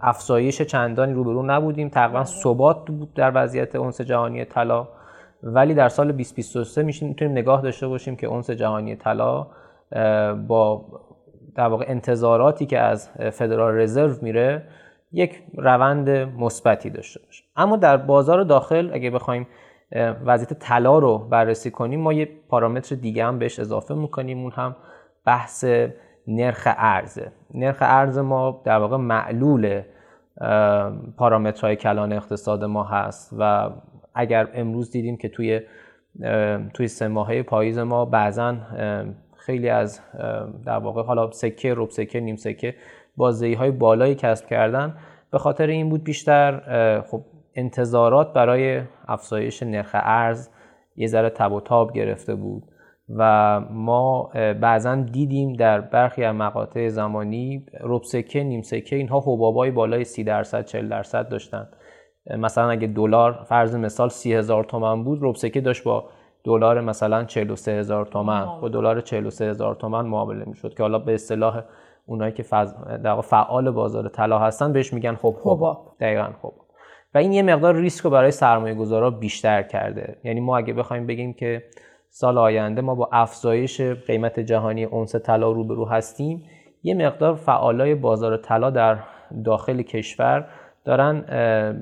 افزایش 0.01 0.61
چندانی 0.61 1.13
روبرو 1.13 1.43
نبودیم. 1.43 1.89
تقریبا 1.89 2.23
ثبات 2.23 2.87
بود 2.87 3.13
در 3.13 3.31
وضعیت 3.35 3.75
اونس 3.75 4.01
جهانی 4.01 4.45
طلا. 4.45 4.87
ولی 5.45 5.73
در 5.73 5.89
سال 5.89 6.11
2023 6.11 6.83
می‌تونیم 6.83 7.31
نگاه 7.31 7.61
داشته 7.61 7.87
باشیم 7.87 8.15
که 8.15 8.27
اونس 8.27 8.49
جهانی 8.49 8.95
طلا 8.95 9.47
با 10.47 10.85
در 11.55 11.67
واقع 11.67 11.85
انتظاراتی 11.87 12.65
که 12.65 12.79
از 12.79 13.09
فدرال 13.09 13.75
رزرو 13.75 14.15
میره 14.21 14.63
یک 15.11 15.43
روند 15.57 16.09
مثبتی 16.09 16.89
داشته 16.89 17.19
باشه. 17.25 17.43
اما 17.55 17.77
در 17.77 17.97
بازار 17.97 18.43
داخل 18.43 18.89
اگه 18.93 19.09
بخوایم 19.09 19.47
وضعیت 20.25 20.53
طلا 20.53 20.99
رو 20.99 21.17
بررسی 21.17 21.71
کنیم 21.71 21.99
ما 21.99 22.13
یه 22.13 22.29
پارامتر 22.49 22.95
دیگه 22.95 23.25
هم 23.25 23.39
بهش 23.39 23.59
اضافه 23.59 23.93
می‌کنیم. 23.93 24.39
اون 24.41 24.51
هم 24.51 24.75
بحث 25.25 25.65
نرخ 26.27 26.67
ارزه 26.77 27.31
نرخ 27.53 27.77
ارز 27.81 28.17
ما 28.17 28.61
در 28.65 28.77
واقع 28.77 28.97
معلول 28.97 29.81
پارامترهای 31.17 31.75
کلان 31.75 32.13
اقتصاد 32.13 32.63
ما 32.63 32.83
هست 32.83 33.35
و 33.39 33.69
اگر 34.15 34.47
امروز 34.53 34.91
دیدیم 34.91 35.17
که 35.17 35.29
توی 35.29 35.61
توی 36.73 36.87
سه 36.87 37.07
ماهه 37.07 37.43
پاییز 37.43 37.77
ما 37.77 38.05
بعضا 38.05 38.57
خیلی 39.37 39.69
از 39.69 40.01
در 40.65 40.77
واقع 40.77 41.03
حالا 41.03 41.31
سکه 41.31 41.73
رب 41.77 41.89
سکه 41.89 42.19
نیم 42.19 42.35
سکه 42.35 42.75
بازدهی 43.17 43.53
های 43.53 43.71
بالایی 43.71 44.15
کسب 44.15 44.47
کردن. 44.47 44.95
به 45.31 45.37
خاطر 45.37 45.67
این 45.67 45.89
بود 45.89 46.03
بیشتر 46.03 46.61
خب 47.01 47.21
انتظارات 47.55 48.33
برای 48.33 48.81
افزایش 49.07 49.63
نرخ 49.63 49.91
ارز 49.93 50.49
یه 50.95 51.07
ذره 51.07 51.29
تب 51.29 51.51
و 51.51 51.61
تاب 51.61 51.93
گرفته 51.93 52.35
بود 52.35 52.63
و 53.09 53.59
ما 53.59 54.23
بعضا 54.61 54.95
دیدیم 54.95 55.53
در 55.53 55.81
برخی 55.81 56.23
از 56.23 56.35
مقاطع 56.35 56.87
زمانی 56.87 57.65
رب 57.81 58.03
سکه 58.03 58.43
نیم 58.43 58.61
سکه 58.61 58.95
اینها 58.95 59.19
حبابای 59.19 59.71
بالای 59.71 60.03
30 60.03 60.23
درصد 60.23 60.65
40 60.65 60.89
درصد 60.89 61.29
داشتن. 61.29 61.67
مثلا 62.37 62.69
اگه 62.69 62.87
دلار 62.87 63.45
فرض 63.45 63.75
مثال 63.75 64.09
30 64.09 64.33
هزار 64.33 64.63
تومن 64.63 65.03
بود 65.03 65.19
رب 65.21 65.35
سکه 65.35 65.61
داشت 65.61 65.83
با 65.83 66.09
دلار 66.43 66.81
مثلا 66.81 67.23
43 67.23 67.71
هزار 67.71 68.05
تومن. 68.05 68.45
با 68.61 68.69
دلار 68.69 69.01
43 69.01 69.49
هزار 69.49 69.75
تومن 69.75 70.05
معامله 70.05 70.45
می‌شد 70.45 70.73
که 70.73 70.83
حالا 70.83 70.99
به 70.99 71.13
اصطلاح 71.13 71.63
اونایی 72.05 72.31
که 72.31 72.43
فز... 72.43 72.73
در 73.03 73.21
فعال 73.21 73.71
بازار 73.71 74.09
طلا 74.09 74.39
هستن 74.39 74.73
بهش 74.73 74.93
میگن 74.93 75.15
خب 75.15 75.35
حباب. 75.41 75.95
دقیقاً 75.99 76.29
خب 76.41 76.53
و 77.15 77.17
این 77.17 77.33
یه 77.33 77.41
مقدار 77.41 77.75
ریسک 77.75 78.03
رو 78.03 78.09
برای 78.09 78.31
سرمایه 78.31 78.75
گذارا 78.75 79.09
بیشتر 79.09 79.63
کرده. 79.63 80.17
یعنی 80.23 80.39
ما 80.39 80.57
اگه 80.57 80.73
بخوایم 80.73 81.07
بگیم 81.07 81.33
که 81.33 81.63
سال 82.09 82.37
آینده 82.37 82.81
ما 82.81 82.95
با 82.95 83.09
افزایش 83.11 83.81
قیمت 83.81 84.39
جهانی 84.39 84.83
اونس 84.83 85.15
طلا 85.15 85.51
روبرو 85.51 85.85
هستیم 85.85 86.43
یه 86.83 86.93
مقدار 86.93 87.35
فعالای 87.35 87.95
بازار 87.95 88.37
طلا 88.37 88.69
در 88.69 88.99
داخل 89.45 89.81
کشور 89.81 90.47
دارن 90.85 91.25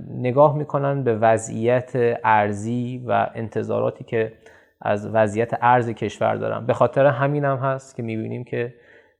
نگاه 0.09 0.57
می‌کنن 0.57 1.03
به 1.03 1.15
وضعیت 1.15 1.91
ارزی 2.23 3.03
و 3.07 3.27
انتظاراتی 3.35 4.03
که 4.03 4.33
از 4.81 5.09
وضعیت 5.13 5.51
ارز 5.61 5.89
کشور 5.89 6.35
دارن. 6.35 6.65
به 6.65 6.73
خاطر 6.73 7.05
همین 7.05 7.45
هم 7.45 7.57
هست 7.57 7.95
که 7.95 8.03
می‌بینیم 8.03 8.43
که 8.43 8.73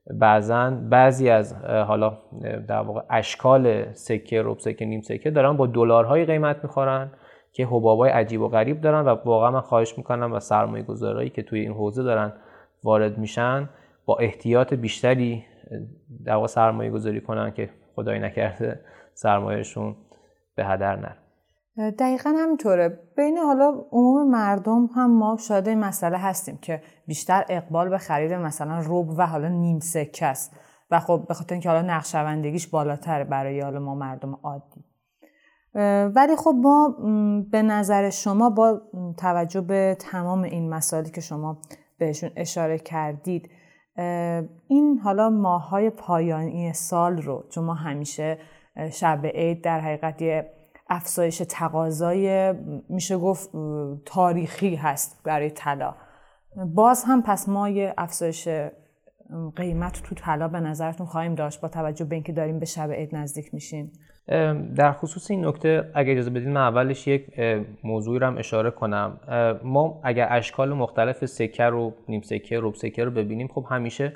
بعضا 0.08 0.72
بعضی 0.90 1.30
از 1.30 1.56
حالا 1.64 2.18
در 2.68 2.80
واقع 2.80 3.02
اشکال 3.10 3.92
سکه 3.94 4.42
رب 4.44 4.60
سکه 4.60 4.86
نیم 4.86 5.02
سکه 5.02 5.32
دارن 5.32 5.58
با 5.58 5.68
دلارهای 5.68 6.26
قیمت 6.26 6.64
می‌خورن 6.64 7.12
که 7.52 7.66
حبابای 7.66 8.12
عجیب 8.12 8.42
و 8.42 8.48
غریب 8.50 8.82
دارن 8.82 9.06
و 9.06 9.16
واقعا 9.26 9.52
من 9.52 9.62
خواهش 9.62 9.98
می‌کنم 9.98 10.34
و 10.34 10.40
سرمایه 10.40 10.84
گذارایی 10.84 11.30
که 11.30 11.42
توی 11.42 11.60
این 11.60 11.72
حوزه 11.72 12.04
دارن 12.04 12.34
وارد 12.84 13.18
میشن 13.18 13.70
با 14.06 14.18
احتیاط 14.18 14.74
بیشتری 14.74 15.44
در 16.26 16.34
واقع 16.34 16.48
سرمایه 16.48 16.90
گذاری 16.90 17.22
کنن 17.22 17.52
که 17.52 17.70
خدای 17.96 18.20
نکرده. 18.20 18.80
سرمایهشون 19.16 19.96
به 20.56 20.66
هدر 20.66 20.96
نره. 20.96 21.18
دقیقا 21.92 22.34
همینطوره. 22.38 23.00
بین 23.18 23.38
حالا 23.38 23.86
عموم 23.92 24.30
مردم 24.30 24.90
هم 24.96 25.18
ما 25.18 25.38
شاید 25.38 25.68
این 25.68 25.80
مسئله 25.80 26.18
هستیم 26.18 26.58
که 26.58 26.82
بیشتر 27.08 27.46
اقبال 27.50 27.90
به 27.90 27.98
خرید 27.98 28.34
مثلا 28.34 28.80
روب 28.80 29.10
و 29.18 29.28
حالا 29.28 29.48
نیم 29.48 29.80
سکه 29.80 30.26
است. 30.26 30.56
و 30.92 31.00
خب 31.00 31.26
به 31.28 31.34
خاطر 31.34 31.56
اینکه 31.56 31.70
حالا 31.70 31.82
نقشوندگیش 31.82 32.68
بالاتره 32.68 33.24
برای 33.24 33.62
حالا 33.62 33.80
ما 33.80 33.96
مردم 33.96 34.40
عادی. 34.44 34.84
ولی 36.16 36.36
خب 36.36 36.56
ما 36.58 36.96
به 37.52 37.62
نظر 37.62 38.10
شما 38.10 38.50
با 38.50 38.82
توجه 39.18 39.62
به 39.62 39.98
تمام 40.00 40.44
این 40.44 40.70
مسائلی 40.70 41.12
که 41.12 41.22
شما 41.22 41.62
بهشون 42.00 42.30
اشاره 42.36 42.78
کردید 42.78 43.50
این 44.68 45.00
حالا 45.04 45.30
ماهای 45.30 45.90
پایانی 45.90 46.74
سال 46.74 47.22
رو 47.22 47.44
چون 47.50 47.64
ما 47.64 47.74
همیشه 47.74 48.38
شب 48.92 49.26
عید 49.26 49.64
در 49.64 49.80
حقیقت 49.80 50.22
یه 50.22 50.50
افزایش 50.90 51.42
تقاضای 51.50 52.54
میشه 52.90 53.18
گفت 53.18 53.50
تاریخی 54.06 54.76
هست 54.76 55.22
برای 55.24 55.50
طلا. 55.50 55.96
باز 56.66 57.04
هم 57.08 57.22
پس 57.22 57.50
ما 57.50 57.70
یه 57.70 57.94
افزایش 57.98 58.50
قیمت 59.56 60.02
تو 60.04 60.16
طلا 60.16 60.48
به 60.48 60.60
نظرتون 60.60 61.06
خواهیم 61.06 61.36
داشت 61.36 61.62
با 61.62 61.68
توجه 61.68 62.06
به 62.06 62.16
اینکه 62.16 62.34
داریم 62.34 62.60
به 62.60 62.66
شب 62.66 62.92
عید 62.92 63.16
نزدیک 63.16 63.54
میشیم 63.54 63.92
در 64.76 64.92
خصوص 64.92 65.32
این 65.32 65.46
نکته 65.46 65.92
اگر 65.96 66.12
اجازه 66.12 66.30
بدین 66.30 66.50
من 66.50 66.62
اولش 66.62 67.08
یک 67.08 67.40
موضوعی 67.84 68.20
رو 68.20 68.28
هم 68.28 68.38
اشاره 68.38 68.72
کنم. 68.72 69.20
ما 69.64 70.02
اگر 70.04 70.28
اشکال 70.32 70.74
مختلف 70.74 71.26
سکه 71.26 71.64
رو 71.64 71.94
نیم 72.08 72.22
سکه 72.22 72.60
روب 72.60 72.76
سکه 72.76 73.04
رو 73.04 73.12
ببینیم 73.12 73.48
خب 73.48 73.66
همیشه 73.70 74.14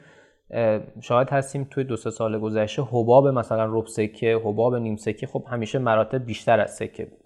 شاید 1.02 1.30
هستیم 1.30 1.68
توی 1.72 1.84
دو 1.84 1.96
سه 1.96 2.10
سال 2.10 2.40
گذشته 2.40 2.82
حباب 2.82 3.28
مثلا 3.28 3.66
رب 3.66 3.88
سکه 3.88 4.42
حباب 4.44 4.76
نیم 4.76 4.96
سکه 4.96 5.28
خب 5.28 5.46
همیشه 5.52 5.80
مراتب 5.80 6.26
بیشتر 6.26 6.60
از 6.60 6.76
سکه 6.76 7.06
بود. 7.06 7.20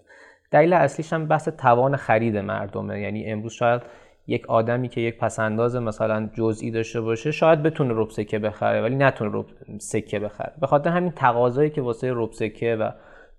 دلیل 0.50 0.72
اصلیش 0.72 1.12
هم 1.12 1.26
بحث 1.26 1.48
توان 1.48 1.96
خرید 1.96 2.36
مردمه. 2.36 3.00
یعنی 3.00 3.26
امروز 3.26 3.52
شاید 3.52 3.82
یک 4.26 4.50
آدمی 4.50 4.88
که 4.88 5.00
یک 5.00 5.18
پسنداز 5.18 5.76
مثلا 5.76 6.28
جزئی 6.34 6.70
داشته 6.70 7.00
باشه 7.00 7.30
شاید 7.30 7.62
بتونه 7.62 7.94
رب 7.96 8.10
سکه 8.10 8.38
بخره 8.38 8.82
ولی 8.82 8.96
نتونه 8.96 9.30
رب 9.34 9.46
سکه 9.78 10.18
بخره. 10.18 10.52
به 10.60 10.66
خاطر 10.66 10.90
همین 10.90 11.12
تقاضایی 11.12 11.70
که 11.70 11.82
واسه 11.82 12.12
رب 12.14 12.32
سکه 12.32 12.76
و 12.76 12.90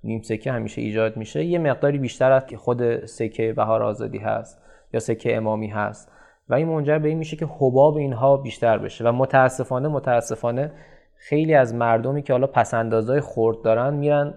نیم 0.03 0.21
سکه 0.21 0.51
همیشه 0.51 0.81
ایجاد 0.81 1.17
میشه 1.17 1.43
یه 1.43 1.59
مقداری 1.59 1.97
بیشتر 1.97 2.31
از 2.31 2.45
که 2.45 2.57
خود 2.57 3.05
سکه 3.05 3.53
بهار 3.53 3.83
آزادی 3.83 4.17
هست 4.17 4.61
یا 4.93 4.99
سکه 4.99 5.37
امامی 5.37 5.67
هست. 5.67 6.11
و 6.49 6.53
این 6.53 6.67
منجر 6.67 6.99
به 6.99 7.09
این 7.09 7.17
میشه 7.17 7.35
که 7.35 7.45
حباب 7.45 7.97
اینها 7.97 8.37
بیشتر 8.37 8.77
بشه 8.77 9.03
و 9.03 9.11
متاسفانه 9.11 9.87
متاسفانه 9.87 10.71
خیلی 11.15 11.53
از 11.53 11.75
مردمی 11.75 12.23
که 12.23 12.33
حالا 12.33 12.47
پسندازهای 12.47 13.19
خورد 13.19 13.61
دارن 13.61 13.93
میرن 13.93 14.33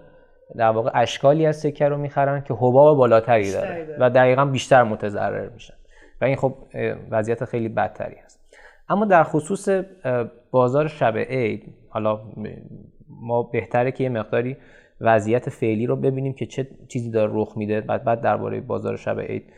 در 0.55 0.69
واقع 0.69 0.91
اشکالی 0.93 1.45
از 1.45 1.57
سکه 1.59 1.87
رو 1.87 1.97
می‌خرن 1.97 2.41
که 2.41 2.53
حباب 2.53 2.97
بالاتری 2.97 3.51
داره 3.51 3.97
و 3.99 4.09
دقیقا 4.09 4.45
بیشتر 4.45 4.83
متضرر 4.83 5.49
میشن. 5.49 5.73
و 6.21 6.25
این 6.25 6.35
خب 6.35 6.53
وضعیت 7.11 7.45
خیلی 7.45 7.69
بدتری 7.69 8.15
هست. 8.25 8.39
اما 8.89 9.05
در 9.05 9.23
خصوص 9.23 9.69
بازار 10.51 10.87
شب 10.87 11.17
عید 11.17 11.73
حالا 11.89 12.21
ما 13.09 13.43
بهتره 13.43 13.91
که 13.91 14.03
یه 14.03 14.09
مقداری 14.09 14.57
وضعیت 15.01 15.49
فعلی 15.49 15.85
رو 15.85 15.95
ببینیم 15.95 16.33
که 16.33 16.45
چه 16.45 16.67
چیزی 16.87 17.11
داره 17.11 17.31
رخ 17.35 17.57
میده. 17.57 17.81
بعد 17.81 18.03
بعد 18.03 18.21
درباره 18.21 18.61
بازار 18.61 18.97
شب 18.97 19.19
عید 19.19 19.53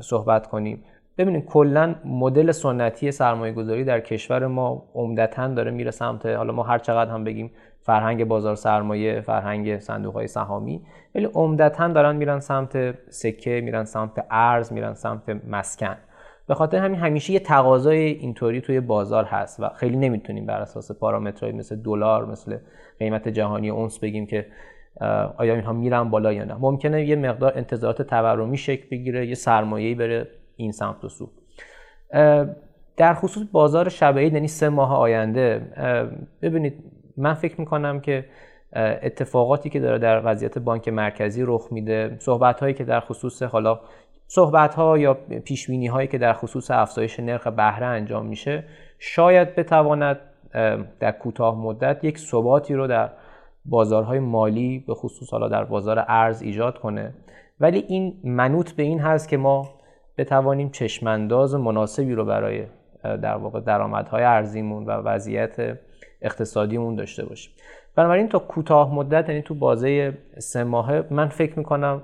صحبت 0.00 0.46
کنیم. 0.46 0.84
ببینید 1.20 1.44
کلا 1.44 1.94
مدل 2.04 2.52
سنتی 2.52 3.12
سرمایه 3.12 3.52
گذاری 3.52 3.84
در 3.84 4.00
کشور 4.00 4.46
ما 4.46 4.90
عمدتا 4.94 5.48
داره 5.48 5.70
میره 5.70 5.90
سمت 5.90 6.26
حالا 6.26 6.52
ما 6.52 6.62
هر 6.62 6.78
چقدر 6.78 7.10
هم 7.10 7.24
بگیم 7.24 7.50
فرهنگ 7.80 8.24
بازار 8.24 8.54
سرمایه 8.54 9.20
فرهنگ 9.20 9.78
صندوق 9.78 10.14
های 10.14 10.26
سهامی 10.26 10.82
ولی 11.14 11.24
عمدتا 11.24 11.88
دارن 11.88 12.16
میرن 12.16 12.40
سمت 12.40 12.94
سکه 13.10 13.60
میرن 13.64 13.84
سمت 13.84 14.26
ارز 14.30 14.72
میرن 14.72 14.94
سمت 14.94 15.22
مسکن. 15.48 15.96
به 16.48 16.54
خاطر 16.54 16.78
همین 16.78 17.00
همیشه 17.00 17.32
یه 17.32 17.38
تقاضای 17.40 17.98
اینطوری 17.98 18.60
توی 18.60 18.80
بازار 18.80 19.24
هست 19.24 19.60
و 19.60 19.68
خیلی 19.68 19.96
نمی‌تونیم 19.96 20.46
بر 20.46 20.60
اساس 20.60 20.92
پارامترهای 20.92 21.52
مثل 21.52 21.76
دلار 21.76 22.26
مثل 22.26 22.56
قیمت 22.98 23.28
جهانی 23.28 23.70
اونس 23.70 23.98
بگیم 23.98 24.26
که 24.26 24.46
آیا 25.36 25.54
اینها 25.54 25.72
میرن 25.72 26.10
بالا 26.10 26.32
یا 26.32 26.44
نه. 26.44 26.54
ممکنه 26.54 27.06
یه 27.06 27.16
مقدار 27.16 27.52
انتظارات 27.56 28.02
تورمی 28.02 28.56
شکل 28.56 28.88
بگیره 28.90 29.26
یه 29.26 29.34
سرمایه‌ای 29.34 29.94
بره 29.94 30.39
این 30.60 30.72
سمت 30.72 31.04
و 31.04 31.08
سو. 31.08 31.30
در 32.96 33.14
خصوص 33.14 33.46
بازار 33.52 33.88
شب 33.88 34.18
یعنی 34.18 34.48
سه 34.48 34.68
ماه 34.68 34.94
آینده 34.94 35.60
ببینید 36.42 36.74
من 37.16 37.34
فکر 37.34 37.60
می‌کنم 37.60 38.00
که 38.00 38.24
اتفاقاتی 39.02 39.70
که 39.70 39.80
داره 39.80 39.98
در 39.98 40.22
وضعیت 40.24 40.58
بانک 40.58 40.88
مرکزی 40.88 41.42
رخ 41.46 41.68
میده 41.70 42.16
صحبت 42.18 42.60
هایی 42.60 42.74
که 42.74 42.84
در 42.84 43.00
خصوص 43.00 43.42
حالا 43.42 43.80
صحبت 44.26 44.74
ها 44.74 44.98
یا 44.98 45.14
پیش 45.44 45.70
هایی 45.70 46.08
که 46.08 46.18
در 46.18 46.32
خصوص 46.32 46.70
افزایش 46.70 47.20
نرخ 47.20 47.46
بهره 47.46 47.86
انجام 47.86 48.26
میشه 48.26 48.64
شاید 48.98 49.54
بتواند 49.54 50.20
در 51.00 51.10
کوتاه 51.10 51.58
مدت 51.58 52.04
یک 52.04 52.18
ثباتی 52.18 52.74
رو 52.74 52.86
در 52.86 53.10
بازارهای 53.64 54.18
مالی 54.18 54.84
به 54.86 54.94
خصوص 54.94 55.30
حالا 55.30 55.48
در 55.48 55.64
بازار 55.64 56.04
ارز 56.08 56.42
ایجاد 56.42 56.78
کنه. 56.78 57.14
ولی 57.60 57.84
این 57.88 58.20
منوط 58.24 58.72
به 58.72 58.82
این 58.82 59.00
هست 59.00 59.28
که 59.28 59.36
ما 59.36 59.79
بتوانیم 60.20 60.70
چشمانداز 60.70 61.54
مناسبی 61.54 62.14
رو 62.14 62.24
برای 62.24 62.64
در 63.02 63.36
واقع 63.36 63.60
درآمدهای 63.60 64.22
ارزیمون 64.22 64.84
و 64.84 64.90
وضعیت 64.90 65.78
اقتصادیمون 66.22 66.94
داشته 66.94 67.24
باشیم. 67.24 67.52
بنابراین 67.96 68.28
تا 68.28 68.38
کوتاه 68.38 68.94
مدت 68.94 69.28
یعنی 69.28 69.42
تو 69.42 69.54
بازه 69.54 70.18
سه 70.38 70.64
ماهه 70.64 71.04
من 71.10 71.28
فکر 71.28 71.58
می‌کنم 71.58 72.02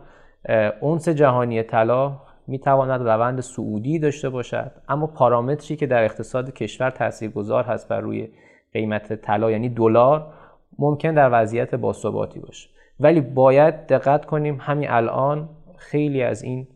اونس 0.80 1.08
جهانی 1.08 1.62
طلا 1.62 2.12
می‌تواند 2.46 3.08
روند 3.08 3.40
سعودی 3.40 3.98
داشته 3.98 4.28
باشد. 4.28 4.70
اما 4.88 5.06
پارامتری 5.06 5.76
که 5.76 5.86
در 5.86 6.04
اقتصاد 6.04 6.52
کشور 6.52 6.90
تاثیرگذار 6.90 7.64
هست 7.64 7.88
بر 7.88 8.00
روی 8.00 8.28
قیمت 8.72 9.12
طلا 9.12 9.50
یعنی 9.50 9.68
دلار 9.68 10.26
ممکن 10.78 11.14
در 11.14 11.28
وضعیت 11.32 11.74
باثباتی 11.74 12.40
باشه. 12.40 12.68
ولی 13.00 13.20
باید 13.20 13.86
دقت 13.86 14.24
کنیم 14.24 14.58
همین 14.60 14.90
الان 14.90 15.48
خیلی 15.76 16.22
از 16.22 16.42
این 16.42 16.66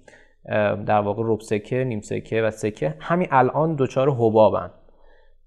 در 0.86 1.00
واقع 1.00 1.22
رب 1.26 1.40
سکه 1.40 1.84
نیم 1.84 2.00
سکه 2.00 2.42
و 2.42 2.50
سکه 2.50 2.94
همین 3.00 3.28
الان 3.30 3.76
دچار 3.78 4.10
حبابن. 4.10 4.70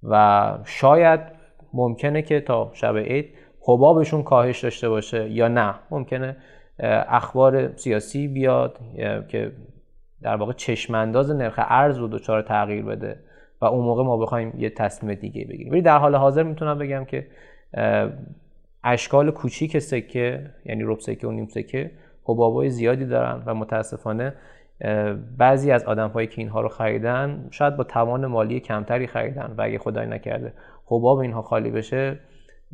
و 0.03 0.57
شاید 0.65 1.19
ممکنه 1.73 2.21
که 2.21 2.41
تا 2.41 2.71
شب 2.73 2.97
عید 2.97 3.29
حبابشون 3.61 4.23
کاهش 4.23 4.63
داشته 4.63 4.89
باشه 4.89 5.29
یا 5.29 5.47
نه. 5.47 5.75
ممکنه 5.91 6.37
اخبار 7.07 7.75
سیاسی 7.75 8.27
بیاد 8.27 8.79
که 9.27 9.51
در 10.21 10.35
واقع 10.35 10.53
چشمانداز 10.53 11.31
نرخ 11.31 11.59
ارز 11.63 11.97
رو 11.97 12.07
دچار 12.07 12.41
تغییر 12.41 12.85
بده 12.85 13.19
و 13.61 13.65
اون 13.65 13.85
موقع 13.85 14.03
ما 14.03 14.17
بخوایم 14.17 14.53
یه 14.57 14.69
تصمیم 14.69 15.15
دیگه 15.15 15.45
بگیریم. 15.45 15.71
ولی 15.71 15.81
در 15.81 15.97
حال 15.97 16.15
حاضر 16.15 16.43
می‌تونم 16.43 16.77
بگم 16.77 17.05
که 17.05 17.27
اشکال 18.83 19.31
کوچیک 19.31 19.79
سکه 19.79 20.51
یعنی 20.65 20.83
رب 20.83 20.99
سکه 20.99 21.27
و 21.27 21.31
نیم 21.31 21.47
سکه 21.47 21.91
حبابای 22.23 22.69
زیادی 22.69 23.05
دارن 23.05 23.43
و 23.45 23.53
متاسفانه 23.53 24.33
بعضی 25.37 25.71
از 25.71 25.83
آدم 25.83 26.09
هایی 26.09 26.27
که 26.27 26.41
اینها 26.41 26.61
رو 26.61 26.69
خریدن 26.69 27.47
شاید 27.51 27.77
با 27.77 27.83
توان 27.83 28.25
مالی 28.25 28.59
کمتری 28.59 29.07
خریدن 29.07 29.53
و 29.57 29.61
اگه 29.61 29.77
خدای 29.77 30.07
نکرده 30.07 30.53
حباب 30.85 31.17
اینها 31.17 31.41
خالی 31.41 31.71
بشه 31.71 32.19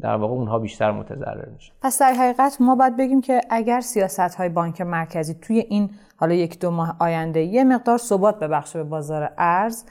در 0.01 0.15
واقع 0.15 0.33
اونها 0.33 0.59
بیشتر 0.59 0.91
متضرر 0.91 1.49
میشه 1.49 1.73
پس 1.81 2.01
در 2.01 2.13
حقیقت 2.13 2.57
ما 2.59 2.75
باید 2.75 2.97
بگیم 2.97 3.21
که 3.21 3.41
اگر 3.49 3.79
سیاست 3.79 4.35
های 4.35 4.49
بانک 4.49 4.81
مرکزی 4.81 5.33
توی 5.33 5.59
این 5.59 5.89
حالا 6.17 6.33
یک 6.33 6.59
دو 6.59 6.71
ماه 6.71 6.95
آینده 6.99 7.41
یه 7.41 7.63
مقدار 7.63 7.97
ثبات 7.97 8.39
ببخشه 8.39 8.83
به 8.83 8.89
بازار 8.89 9.31
ارز 9.37 9.83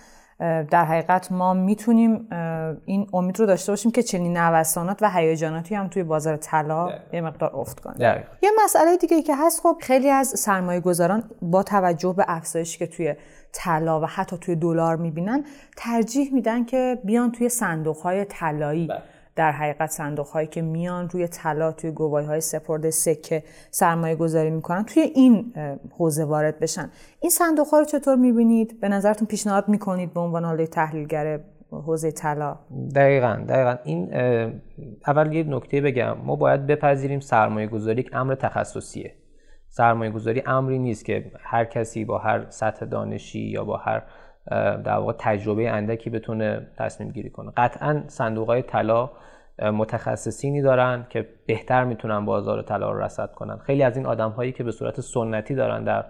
در 0.70 0.84
حقیقت 0.84 1.32
ما 1.32 1.54
می‌تونیم 1.54 2.28
این 2.84 3.06
امید 3.12 3.40
رو 3.40 3.46
داشته 3.46 3.72
باشیم 3.72 3.90
که 3.90 4.02
چنین 4.02 4.36
نوسانات 4.36 4.98
و 5.02 5.10
هیجاناتی 5.10 5.74
هم 5.74 5.88
توی 5.88 6.02
بازار 6.02 6.36
طلا 6.36 6.90
یه 7.12 7.20
مقدار 7.20 7.56
افت 7.56 7.80
کنه. 7.80 8.24
یه 8.42 8.50
مسئله 8.64 8.96
دیگه 8.96 9.22
که 9.22 9.36
هست 9.36 9.60
خب 9.60 9.76
خیلی 9.80 10.10
از 10.10 10.28
سرمایه 10.28 10.80
گذاران 10.80 11.30
با 11.42 11.62
توجه 11.62 12.12
به 12.12 12.24
افزایشی 12.28 12.78
که 12.78 12.86
توی 12.86 13.14
طلا 13.52 14.00
و 14.00 14.04
حتی 14.04 14.38
توی 14.38 14.56
دلار 14.56 14.96
می‌بینن 14.96 15.44
ترجیح 15.76 16.34
میدن 16.34 16.64
که 16.64 16.98
بیان 17.04 17.32
توی 17.32 17.48
صندوق 17.48 17.96
های 17.96 18.24
طلایی. 18.24 18.86
بله. 18.86 19.02
در 19.38 19.52
حقیقت 19.52 19.90
صندوق 19.90 20.26
هایی 20.26 20.46
که 20.46 20.62
میان 20.62 21.10
روی 21.10 21.28
طلا 21.28 21.72
توی 21.72 21.90
گواهی 21.90 22.26
های 22.26 22.40
سپرده 22.40 22.90
سکه 22.90 23.42
سرمایه 23.70 24.16
گذاری 24.16 24.50
می‌کنن 24.50 24.84
توی 24.84 25.02
این 25.02 25.52
حوزه 25.98 26.24
وارد 26.24 26.58
بشن. 26.58 26.90
این 27.20 27.30
صندوق 27.30 27.66
ها 27.66 27.78
رو 27.78 27.84
چطور 27.84 28.16
می‌بینید؟ 28.16 28.80
به 28.80 28.88
نظرتون 28.88 29.28
پیشنهاد 29.28 29.68
می‌کنید 29.68 30.14
به 30.14 30.20
عنوان 30.20 30.44
حاله 30.44 30.66
تحلیلگر 30.66 31.40
حوزه 31.70 32.10
طلا؟ 32.10 32.58
دقیقا 32.94 33.44
دقیقا. 33.48 33.76
این 33.84 34.14
اول 35.06 35.32
یه 35.32 35.42
نکته 35.42 35.80
بگم. 35.80 36.16
ما 36.24 36.36
باید 36.36 36.66
بپذیریم 36.66 37.20
سرمایه 37.20 37.66
گذاری 37.66 38.00
یک 38.00 38.10
امر 38.12 38.34
تخصصیه. 38.34 39.14
سرمایه 39.68 40.10
گذاری 40.10 40.42
امری 40.46 40.78
نیست 40.78 41.04
که 41.04 41.32
هر 41.40 41.64
کسی 41.64 42.04
با 42.04 42.18
هر 42.18 42.46
سطح 42.50 42.86
دانشی 42.86 43.40
یا 43.40 43.64
با 43.64 43.76
هر 43.76 44.02
در 44.84 44.96
واقع 44.96 45.12
تجربه 45.18 45.70
اندکی 45.70 46.10
بتونه 46.10 46.66
تصمیم 46.76 47.10
گیری 47.10 47.30
کنه. 47.30 47.52
قطعا 47.56 48.02
صندوق 48.06 48.46
های 48.46 48.62
طلا 48.62 49.10
متخصصینی 49.62 50.62
دارن 50.62 51.06
که 51.10 51.28
بهتر 51.46 51.84
می‌تونن 51.84 52.24
بازار 52.24 52.62
طلا 52.62 52.92
رو 52.92 53.02
رصد 53.02 53.32
کنن. 53.32 53.56
خیلی 53.56 53.82
از 53.82 53.96
این 53.96 54.06
آدم 54.06 54.30
هایی 54.30 54.52
که 54.52 54.64
به 54.64 54.70
صورت 54.70 55.00
سنتی 55.00 55.54
دارن 55.54 55.84
در 55.84 56.04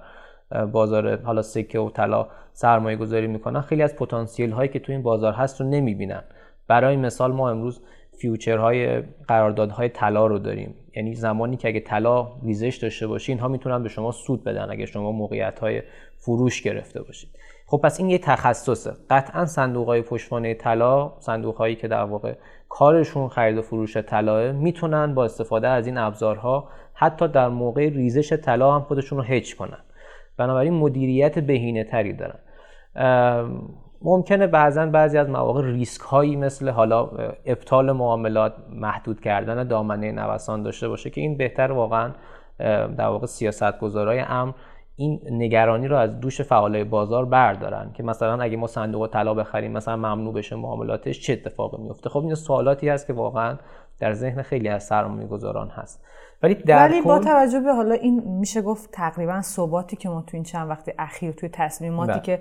بازار 0.66 1.22
حالا 1.22 1.42
سکه 1.42 1.78
و 1.78 1.90
طلا 1.90 2.26
سرمایه 2.52 2.96
گذاری 2.96 3.26
می‌کنن 3.26 3.60
خیلی 3.60 3.82
از 3.82 3.96
پتانسیل 3.96 4.50
هایی 4.50 4.68
که 4.68 4.78
تو 4.78 4.92
این 4.92 5.02
بازار 5.02 5.32
هست 5.32 5.60
رو 5.60 5.68
نمی‌بینن. 5.68 6.22
برای 6.68 6.96
مثال 6.96 7.32
ما 7.32 7.50
امروز 7.50 7.80
فیوچرهای 8.18 9.02
قراردادهای 9.28 9.88
طلا 9.88 10.26
رو 10.26 10.38
داریم. 10.38 10.74
یعنی 10.96 11.14
زمانی 11.14 11.56
که 11.56 11.68
اگه 11.68 11.80
طلا 11.80 12.28
ریزش 12.44 12.76
داشته 12.76 13.06
باشه 13.06 13.32
اینها 13.32 13.48
می‌تونن 13.48 13.82
به 13.82 13.88
شما 13.88 14.12
سود 14.12 14.44
بدن 14.44 14.70
اگه 14.70 14.86
شما 14.86 15.12
موقعیت 15.12 15.58
های 15.58 15.82
فروش 16.16 16.62
گرفته 16.62 17.02
باشید. 17.02 17.30
خب 17.70 17.80
پس 17.84 18.00
این 18.00 18.10
یه 18.10 18.18
تخصصه. 18.18 18.92
قطعا 19.10 19.46
صندوق 19.46 19.86
های 19.86 20.02
پشتوانه 20.02 20.54
طلا 20.54 21.12
صندوق 21.18 21.56
هایی 21.56 21.76
که 21.76 21.88
در 21.88 22.02
واقع 22.02 22.34
کارشون 22.68 23.28
خرید 23.28 23.58
و 23.58 23.62
فروش 23.62 23.96
طلاه 23.96 24.52
می‌تونن 24.52 25.14
با 25.14 25.24
استفاده 25.24 25.68
از 25.68 25.86
این 25.86 25.98
ابزارها 25.98 26.68
حتی 26.94 27.28
در 27.28 27.48
موقع 27.48 27.88
ریزش 27.88 28.32
طلا 28.32 28.74
هم 28.74 28.82
خودشون 28.82 29.18
رو 29.18 29.24
هج 29.24 29.56
کنن. 29.56 29.78
بنابراین 30.36 30.74
مدیریت 30.74 31.38
بهینه 31.38 31.84
تری 31.84 32.12
دارن 32.12 32.38
ممکنه 34.02 34.46
بعضا 34.46 34.86
بعضی 34.86 35.18
از 35.18 35.28
مواقع 35.28 35.62
ریسک 35.64 36.00
هایی 36.00 36.36
مثل 36.36 36.68
حالا 36.68 37.10
ابطال 37.46 37.92
معاملات 37.92 38.54
محدود 38.70 39.20
کردن 39.20 39.68
دامنه 39.68 40.12
نوسان 40.12 40.62
داشته 40.62 40.88
باشه 40.88 41.10
که 41.10 41.20
این 41.20 41.36
بهتر 41.36 41.72
واقعا 41.72 42.12
در 42.96 43.06
واقع 43.06 43.26
سیاست 43.26 43.78
گذارای 43.78 44.18
امر 44.18 44.52
این 45.00 45.20
نگرانی 45.30 45.88
رو 45.88 45.96
از 45.96 46.20
دوش 46.20 46.40
فعالای 46.40 46.84
بازار 46.84 47.24
بردارن 47.24 47.90
که 47.94 48.02
مثلا 48.02 48.42
اگه 48.42 48.56
ما 48.56 48.66
صندوق 48.66 49.10
طلا 49.12 49.34
بخریم 49.34 49.72
مثلا 49.72 49.96
ممنوع 49.96 50.34
بشه 50.34 50.56
معاملاتش 50.56 51.20
چه 51.20 51.32
اتفاقی 51.32 51.82
میفته 51.82 52.10
خب 52.10 52.18
این 52.18 52.34
سوالاتی 52.34 52.88
هست 52.88 53.06
که 53.06 53.12
واقعا 53.12 53.56
در 54.00 54.12
ذهن 54.12 54.42
خیلی 54.42 54.68
از 54.68 54.86
سرمایه 54.86 55.26
گذاران 55.26 55.68
هست 55.68 56.04
ولی 56.42 56.54
در 56.54 56.88
ولی 56.88 57.02
با 57.02 57.18
توجه 57.18 57.60
به 57.60 57.72
حالا 57.72 57.94
این 57.94 58.22
میشه 58.24 58.62
گفت 58.62 58.90
تقریبا 58.92 59.42
ثباتی 59.42 59.96
که 59.96 60.08
ما 60.08 60.22
تو 60.22 60.36
این 60.36 60.44
چند 60.44 60.70
وقت 60.70 60.94
اخیر 60.98 61.32
توی 61.32 61.48
تصمیماتی 61.48 62.12
بله. 62.12 62.20
که 62.20 62.40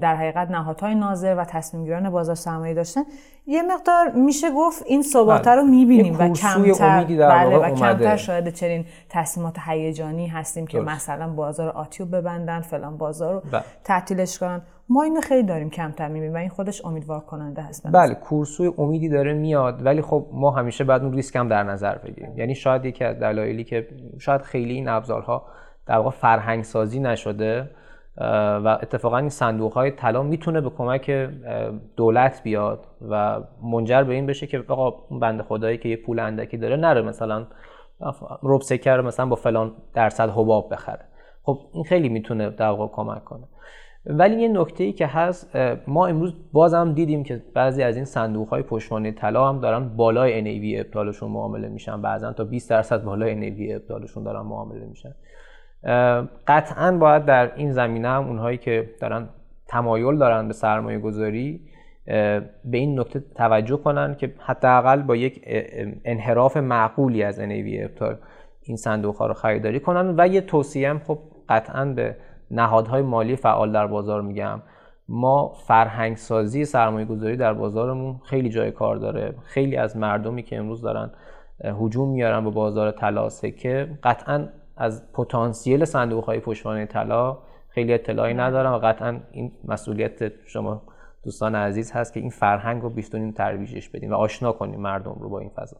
در 0.00 0.16
حقیقت 0.16 0.50
نهادهای 0.50 0.94
ناظر 0.94 1.34
و 1.38 1.44
تصمیمگیران 1.44 2.10
بازار 2.10 2.34
سرمایه 2.34 2.74
داشتن. 2.74 3.00
یه 3.46 3.62
مقدار 3.62 4.10
میشه 4.10 4.50
گفت 4.50 4.84
این 4.86 5.02
ثبات 5.02 5.48
بله. 5.48 5.54
رو 5.54 5.62
می‌بینیم 5.62 6.16
و 6.18 6.28
کمتر 6.28 7.04
بله 7.04 7.56
و 7.56 7.74
کمتر 7.74 8.16
شاید 8.16 8.48
چنین 8.48 8.84
تصمیمات 9.08 9.56
هیجانی 9.66 10.26
هستیم 10.26 10.66
که 10.66 10.80
مثلا 10.80 11.28
بازار 11.32 11.68
آتیو 11.68 12.06
ببندن 12.06 12.60
فلان 12.60 12.96
بازار 12.96 13.34
رو 13.34 13.42
بله. 13.52 13.62
تعطیلش 13.84 14.38
کنن. 14.38 14.62
ما 14.88 15.02
اینو 15.02 15.20
خیلی 15.20 15.42
داریم 15.42 15.70
کمتر 15.70 16.08
می‌بینیم 16.08 16.34
و 16.34 16.36
این 16.36 16.48
خودش 16.48 16.84
امیدوار 16.84 17.20
کننده 17.20 17.62
هست 17.62 17.86
بله 17.92 18.14
کورسوی 18.14 18.72
امیدی 18.78 19.08
داره 19.08 19.32
میاد 19.32 19.86
ولی 19.86 20.02
خب 20.02 20.26
ما 20.32 20.50
همیشه 20.50 20.84
بعد 20.84 21.02
اون 21.02 21.12
ریسک 21.12 21.36
هم 21.36 21.48
در 21.48 21.62
نظر 21.62 21.98
بگیریم. 21.98 22.38
یعنی 22.38 22.54
شاید 22.54 22.84
یکی 22.84 23.04
از 23.04 23.18
دلایلی 23.18 23.64
که 23.64 23.88
شاید 24.18 24.42
خیلی 24.42 24.74
این 24.74 24.88
ابزارها 24.88 25.46
در 25.86 25.96
واقع 25.96 26.10
فرهنگ 26.10 26.64
سازی 26.64 27.00
نشده 27.00 27.70
و 28.16 28.78
اتفاقا 28.82 29.18
این 29.18 29.28
صندوق 29.28 29.72
های 29.72 29.90
طلا 29.90 30.22
می‌تونه 30.22 30.60
به 30.60 30.70
کمک 30.70 31.10
دولت 31.96 32.42
بیاد 32.42 32.86
و 33.08 33.40
منجر 33.62 34.02
به 34.02 34.14
این 34.14 34.26
بشه 34.26 34.46
که 34.46 34.64
آقا 34.68 34.90
بنده 35.18 35.42
خدایی 35.42 35.78
که 35.78 35.88
یه 35.88 35.96
پول 35.96 36.18
اندکی 36.18 36.56
داره 36.56 36.76
نره 36.76 37.02
مثلا 37.02 37.46
رب 38.42 38.60
سکر 38.60 39.00
مثلا 39.00 39.26
با 39.26 39.36
فلان 39.36 39.72
درصد 39.94 40.30
حباب 40.30 40.72
بخره. 40.72 41.04
خب 41.42 41.58
این 41.72 41.84
خیلی 41.84 42.08
می‌تونه 42.08 42.50
در 42.50 42.76
کمک 42.92 43.24
کنه. 43.24 43.44
ولی 44.06 44.42
یه 44.42 44.48
نکته 44.48 44.84
ای 44.84 44.92
که 44.92 45.06
هست 45.06 45.56
ما 45.86 46.06
امروز 46.06 46.34
بازم 46.52 46.92
دیدیم 46.92 47.24
که 47.24 47.42
بعضی 47.54 47.82
از 47.82 47.96
این 47.96 48.04
صندوق 48.04 48.48
های 48.48 48.62
پشتوانه 48.62 49.12
طلا 49.12 49.48
هم 49.48 49.60
دارن 49.60 49.88
بالای 49.88 50.42
NAV 50.42 50.86
ابطالشون 50.86 51.30
معامله 51.30 51.68
میشن. 51.68 52.02
بعضا 52.02 52.32
تا 52.32 52.44
20 52.44 52.70
درصد 52.70 53.04
بالای 53.04 53.50
NAV 53.50 53.82
ابطالشون 53.82 54.24
دارن 54.24 54.40
معامله 54.40 54.86
میشن. 54.86 55.14
قطعا 56.46 56.92
باید 56.92 57.24
در 57.24 57.52
این 57.56 57.72
زمینه 57.72 58.08
هم 58.08 58.26
اونهایی 58.26 58.58
که 58.58 58.90
دارن 59.00 59.28
تمایل 59.66 60.18
دارن 60.18 60.48
به 60.48 60.54
سرمایه 60.54 60.98
گذاری 60.98 61.60
به 62.64 62.78
این 62.78 63.00
نکته 63.00 63.22
توجه 63.34 63.76
کنن 63.76 64.14
که 64.14 64.34
حداقل 64.38 65.02
با 65.02 65.16
یک 65.16 65.44
انحراف 66.04 66.56
معقولی 66.56 67.22
از 67.22 67.40
NAV 67.40 67.84
ابطال 67.84 68.16
این 68.62 68.76
صندوق 68.76 69.16
ها 69.16 69.26
رو 69.26 69.34
خریداری 69.34 69.80
کنن 69.80 70.14
و 70.18 70.28
یه 70.28 70.40
توصیه 70.40 70.90
هم 70.90 70.98
خب 70.98 71.18
قطعا 71.48 71.84
به 71.84 72.16
نهادهای 72.50 73.02
مالی 73.02 73.36
فعال 73.36 73.72
در 73.72 73.86
بازار 73.86 74.22
میگم. 74.22 74.62
ما 75.08 75.52
فرهنگ 75.66 76.16
سازی 76.16 76.64
سرمایه 76.64 77.06
گذاری 77.06 77.36
در 77.36 77.54
بازارمون 77.54 78.20
خیلی 78.24 78.48
جای 78.48 78.70
کار 78.70 78.96
داره. 78.96 79.34
خیلی 79.44 79.76
از 79.76 79.96
مردمی 79.96 80.42
که 80.42 80.58
امروز 80.58 80.82
دارن 80.82 81.10
هجوم 81.64 82.08
میارن 82.08 82.44
به 82.44 82.50
بازار 82.50 82.90
طلا 82.90 83.28
سکه 83.28 83.88
قطعا 84.02 84.48
از 84.82 85.12
پتانسیل 85.12 85.84
صندوق 85.84 86.24
های 86.24 86.40
پشتوانه 86.40 86.86
طلا 86.86 87.38
خیلی 87.68 87.94
اطلاعی 87.94 88.34
ندارم 88.34 88.72
و 88.72 88.78
قطعا 88.78 89.20
این 89.32 89.52
مسئولیت 89.64 90.46
شما 90.46 90.82
دوستان 91.24 91.54
عزیز 91.54 91.92
هست 91.92 92.12
که 92.12 92.20
این 92.20 92.30
فرهنگ 92.30 92.82
رو 92.82 92.90
بیستونیم 92.90 93.30
ترویجش 93.30 93.88
بدیم 93.88 94.10
و 94.10 94.14
آشنا 94.14 94.52
کنیم 94.52 94.80
مردم 94.80 95.16
رو 95.20 95.28
با 95.28 95.38
این 95.38 95.50
فضا. 95.56 95.76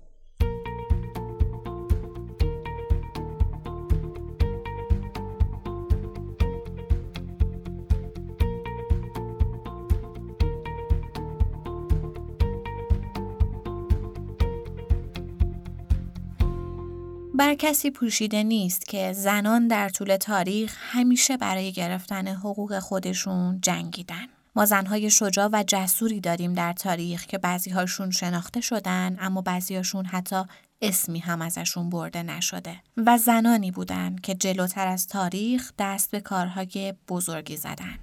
بر 17.53 17.57
کسی 17.57 17.91
پوشیده 17.91 18.43
نیست 18.43 18.87
که 18.87 19.13
زنان 19.13 19.69
در 19.69 19.89
طول 19.89 20.17
تاریخ 20.17 20.77
همیشه 20.79 21.37
برای 21.37 21.73
گرفتن 21.73 22.29
حقوق 22.29 22.79
خودشون 22.79 23.61
جنگیدن. 23.61 24.27
ما 24.57 24.65
زنهای 24.65 25.11
شجاع 25.11 25.49
و 25.53 25.65
جسوری 25.67 26.21
داریم 26.21 26.53
در 26.53 26.73
تاریخ 26.73 27.27
که 27.27 27.39
بعضی 27.39 27.71
هاشون 27.71 28.11
شناخته 28.11 28.61
شدن 28.61 29.17
اما 29.21 29.41
بعضی 29.41 29.77
هاشون 29.77 30.05
حتی 30.05 30.43
اسمی 30.83 31.19
هم 31.19 31.43
ازشون 31.43 31.91
برده 31.91 32.23
نشده 32.23 32.77
و 32.97 33.19
زنانی 33.19 33.71
بودن 33.71 34.17
که 34.17 34.35
جلوتر 34.35 34.87
از 34.87 35.07
تاریخ 35.07 35.73
دست 35.79 36.11
به 36.11 36.21
کارهای 36.21 36.95
بزرگی 37.09 37.57
زدن. 37.57 37.99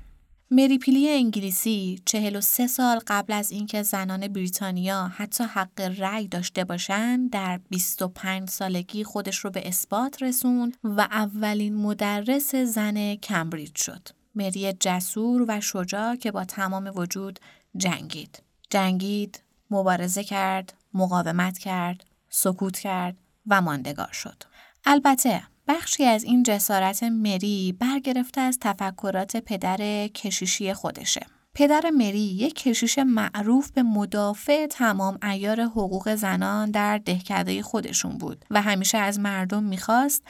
مری 0.52 0.78
پیلی 0.78 1.10
انگلیسی 1.10 2.02
43 2.06 2.68
سال 2.68 3.00
قبل 3.08 3.34
از 3.34 3.52
اینکه 3.52 3.84
زنان 3.84 4.28
بریتانیا 4.28 5.08
حتی 5.08 5.44
حق 5.44 5.82
رأی 5.82 6.28
داشته 6.28 6.64
باشند 6.64 7.30
در 7.30 7.60
25 7.70 8.50
سالگی 8.50 9.04
خودش 9.04 9.38
رو 9.38 9.50
به 9.50 9.68
اثبات 9.68 10.24
رسوند 10.24 10.78
و 10.84 11.02
اولین 11.02 11.76
مدرس 11.76 12.56
زن 12.56 13.16
کمبریج 13.16 13.76
شد. 13.76 14.08
مری 14.36 14.74
جسور 14.74 15.46
و 15.48 15.62
شجاع 15.62 16.16
که 16.16 16.32
با 16.32 16.46
تمام 16.46 16.92
وجود 16.96 17.40
جنگید. 17.78 18.44
جنگید، 18.70 19.44
مبارزه 19.72 20.24
کرد، 20.24 20.74
مقاومت 20.94 21.58
کرد، 21.58 22.04
سکوت 22.30 22.80
کرد 22.80 23.18
و 23.48 23.62
ماندگار 23.62 24.12
شد. 24.12 24.44
البته 24.86 25.44
بخشی 25.70 26.06
از 26.06 26.24
این 26.24 26.44
جسارت 26.44 27.04
مری 27.04 27.76
برگرفته 27.80 28.42
از 28.42 28.58
تفکرات 28.62 29.38
پدر 29.38 30.08
کشیشی 30.08 30.74
خودشه. 30.74 31.26
پدر 31.54 31.90
مری 31.90 32.20
یک 32.20 32.56
کشیش 32.56 33.00
معروف 33.00 33.72
به 33.72 33.84
مدافع 33.84 34.68
تمام 34.68 35.20
ایار 35.24 35.62
حقوق 35.62 36.16
زنان 36.16 36.72
در 36.72 36.98
دهکده 36.98 37.62
خودشون 37.62 38.18
بود 38.18 38.46
و 38.50 38.62
همیشه 38.62 38.98
از 38.98 39.20
مردم 39.20 39.64
می‌خواست 39.64 40.24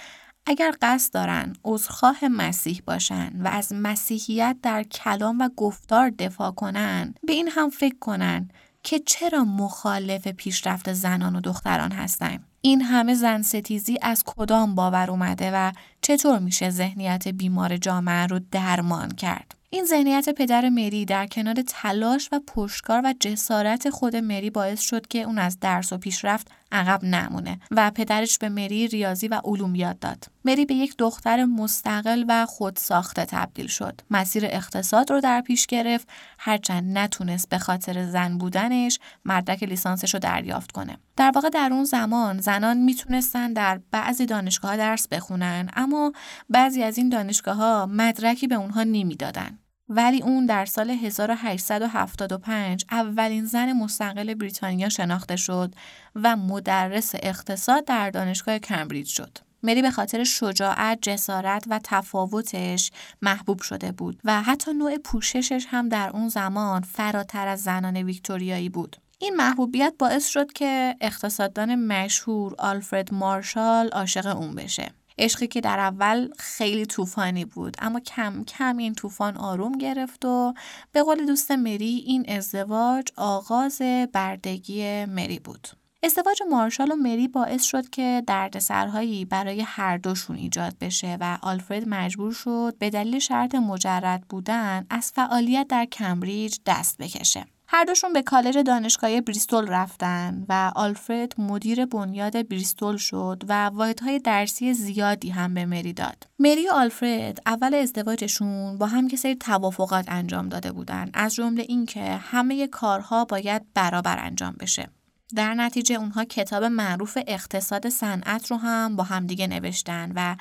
اگر 0.45 0.73
قصد 0.82 1.13
دارن 1.13 1.54
عذرخواه 1.63 2.28
مسیح 2.28 2.82
باشن 2.86 3.32
و 3.41 3.47
از 3.47 3.73
مسیحیت 3.73 4.58
در 4.63 4.84
کلام 4.84 5.39
و 5.39 5.49
گفتار 5.58 6.10
دفاع 6.10 6.52
کنن 6.52 7.13
به 7.23 7.34
این 7.34 7.47
هم 7.47 7.69
فکر 7.69 7.99
کنن 7.99 8.49
که 8.89 8.99
چرا 8.99 9.43
مخالف 9.43 10.28
پیشرفت 10.28 10.93
زنان 10.93 11.36
و 11.36 11.41
دختران 11.41 11.91
هستند 11.91 12.45
این 12.62 12.82
همه 12.82 13.13
زن 13.13 13.41
ستیزی 13.41 13.97
از 14.02 14.23
کدام 14.25 14.75
باور 14.75 15.12
اومده 15.12 15.52
و 15.54 15.71
چطور 16.02 16.39
میشه 16.39 16.69
ذهنیت 16.69 17.28
بیمار 17.28 17.78
جامعه 17.78 18.25
رو 18.25 18.39
درمان 18.52 19.12
کرد؟ 19.12 19.56
این 19.69 19.86
ذهنیت 19.86 20.30
پدر 20.30 20.69
مری 20.69 21.06
در 21.06 21.28
کنار 21.28 21.56
تلاش 21.67 22.30
و 22.32 22.39
پشتکار 22.47 23.02
و 23.06 23.13
جسارت 23.19 23.89
خود 23.89 24.15
مری 24.15 24.49
باعث 24.49 24.82
شد 24.82 25.08
که 25.08 25.21
اون 25.21 25.39
از 25.39 25.60
درس 25.60 25.93
و 25.93 25.97
پیشرفت 25.97 26.52
عقب 26.71 27.03
نمونه 27.03 27.60
و 27.71 27.91
پدرش 27.91 28.38
به 28.38 28.49
مری 28.49 28.88
ریاضی 28.88 29.27
و 29.27 29.41
علوم 29.43 29.75
یاد 29.75 29.99
داد. 29.99 30.25
مری 30.45 30.65
به 30.65 30.73
یک 30.73 30.95
دختر 30.97 31.45
مستقل 31.45 32.25
و 32.27 32.45
خودساخته 32.45 33.25
تبدیل 33.25 33.67
شد. 33.67 34.01
مسیر 34.12 34.45
اقتصاد 34.45 35.12
رو 35.12 35.21
در 35.21 35.41
پیش 35.41 35.67
گرفت 35.67 36.08
هرچند 36.39 36.97
نتونست 36.97 37.49
به 37.49 37.58
خاطر 37.58 38.05
زن 38.05 38.38
بودنش 38.38 38.99
مدرک 39.25 39.63
لیسانسش 39.63 40.13
رو 40.13 40.19
دریافت 40.19 40.71
کنه. 40.71 40.97
در 41.17 41.32
واقع 41.36 41.49
در 41.49 41.69
اون 41.71 41.84
زمان 41.84 42.41
زنان 42.41 42.77
می‌تونستن 42.77 43.53
در 43.53 43.79
بعضی 43.91 44.25
دانشگاه 44.25 44.77
درس 44.77 45.08
بخونن 45.08 45.69
اما 45.75 46.13
بعضی 46.49 46.84
از 46.84 46.97
این 46.97 47.10
دانشگاه 47.10 47.55
ها 47.55 47.86
مدرکی 47.86 48.47
به 48.47 48.55
اونها 48.55 48.84
نمی‌دادن. 48.84 49.60
ولی 49.89 50.21
اون 50.21 50.45
در 50.45 50.65
سال 50.65 50.89
1875 50.89 52.86
اولین 52.91 53.45
زن 53.45 53.73
مستقل 53.73 54.34
بریتانیا 54.34 54.89
شناخته 54.89 55.36
شد 55.36 55.75
و 56.15 56.36
مدرس 56.36 57.12
اقتصاد 57.15 57.86
در 57.86 58.10
دانشگاه 58.10 58.60
کمبریج 58.60 59.08
شد. 59.08 59.38
مری 59.63 59.82
به 59.82 59.91
خاطر 59.91 60.23
شجاعت، 60.23 60.99
جسارت 61.02 61.65
و 61.69 61.80
تفاوتش 61.84 62.91
محبوب 63.21 63.62
شده 63.62 63.91
بود 63.91 64.19
و 64.23 64.41
حتی 64.41 64.73
نوع 64.73 64.97
پوششش 64.97 65.65
هم 65.69 65.89
در 65.89 66.10
اون 66.10 66.30
زمان 66.30 66.82
فراتر 66.82 67.47
از 67.47 67.62
زنان 67.63 67.97
ویکتوریایی 67.97 68.69
بود. 68.69 68.95
این 69.19 69.36
محبوبیت 69.36 69.93
باعث 69.99 70.28
شد 70.28 70.52
که 70.52 70.95
اقتصاددان 71.02 71.75
مشهور 71.75 72.56
آلفرد 72.60 73.13
مارشال 73.13 73.89
عاشق 73.89 74.38
اون 74.38 74.56
بشه. 74.56 74.91
عشقی 75.19 75.47
که 75.47 75.62
در 75.62 75.79
اول 75.79 76.29
خیلی 76.38 76.86
طوفانی 76.86 77.45
بود 77.45 77.77
اما 77.79 77.99
کم 77.99 78.43
کم 78.43 78.77
این 78.77 78.95
طوفان 78.95 79.38
آروم 79.38 79.71
گرفت 79.71 80.25
و 80.25 80.53
به 80.91 81.03
قول 81.03 81.25
دوست 81.25 81.51
مری 81.51 82.03
این 82.05 82.25
ازدواج 82.29 83.08
آغاز 83.15 83.82
بردگی 84.13 85.05
مری 85.05 85.39
بود. 85.39 85.67
ازدواج 86.03 86.41
مارشال 86.49 86.91
و 86.91 86.95
مری 86.95 87.27
باعث 87.27 87.63
شد 87.63 87.89
که 87.89 88.23
دردسرهایی 88.27 89.25
برای 89.25 89.62
هر 89.62 89.97
دوشون 89.97 90.36
ایجاد 90.36 90.77
بشه 90.82 91.17
و 91.19 91.38
آلفرد 91.41 91.84
مجبور 91.88 92.34
شد 92.34 92.75
به 92.79 92.89
دلیل 92.89 93.19
شرط 93.19 93.55
مجرد 93.55 94.21
بودن 94.29 94.86
از 94.89 95.12
فعالیت 95.15 95.67
در 95.69 95.86
کمبریج 95.86 96.58
دست 96.65 96.97
بکشه. 96.97 97.45
هر 97.71 97.84
دوشون 97.84 98.13
به 98.13 98.21
کالج 98.21 98.58
دانشگاهی 98.58 99.21
بریستول 99.21 99.67
رفتن 99.67 100.45
و 100.49 100.71
آلفرد 100.75 101.41
مدیر 101.41 101.86
بنیاد 101.86 102.47
بریستول 102.47 102.97
شد 102.97 103.43
و 103.47 103.65
واحدهای 103.65 104.19
درسی 104.19 104.73
زیادی 104.73 105.29
هم 105.29 105.53
به 105.53 105.65
مری 105.65 105.93
داد. 105.93 106.27
مری 106.39 106.67
و 106.67 106.71
آلفرد 106.71 107.39
اول 107.45 107.73
ازدواجشون 107.73 108.77
با 108.77 108.86
هم 108.86 109.08
که 109.08 109.17
سری 109.17 109.36
توافقات 109.36 110.05
انجام 110.08 110.49
داده 110.49 110.71
بودن 110.71 111.10
از 111.13 111.36
جمله 111.36 111.65
اینکه 111.67 112.01
همه 112.01 112.67
کارها 112.67 113.25
باید 113.25 113.62
برابر 113.73 114.19
انجام 114.19 114.55
بشه. 114.60 114.89
در 115.36 115.53
نتیجه 115.53 115.95
اونها 115.95 116.25
کتاب 116.25 116.63
معروف 116.63 117.17
اقتصاد 117.27 117.89
صنعت 117.89 118.51
رو 118.51 118.58
هم 118.58 118.95
با 118.95 119.03
همدیگه 119.03 119.47
نوشتن 119.47 120.12
و 120.15 120.36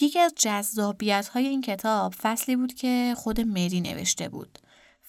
یکی 0.00 0.18
از 0.18 0.34
جذابیت 0.36 1.28
های 1.28 1.46
این 1.46 1.60
کتاب 1.60 2.14
فصلی 2.22 2.56
بود 2.56 2.74
که 2.74 3.14
خود 3.16 3.40
مری 3.40 3.80
نوشته 3.80 4.28
بود. 4.28 4.58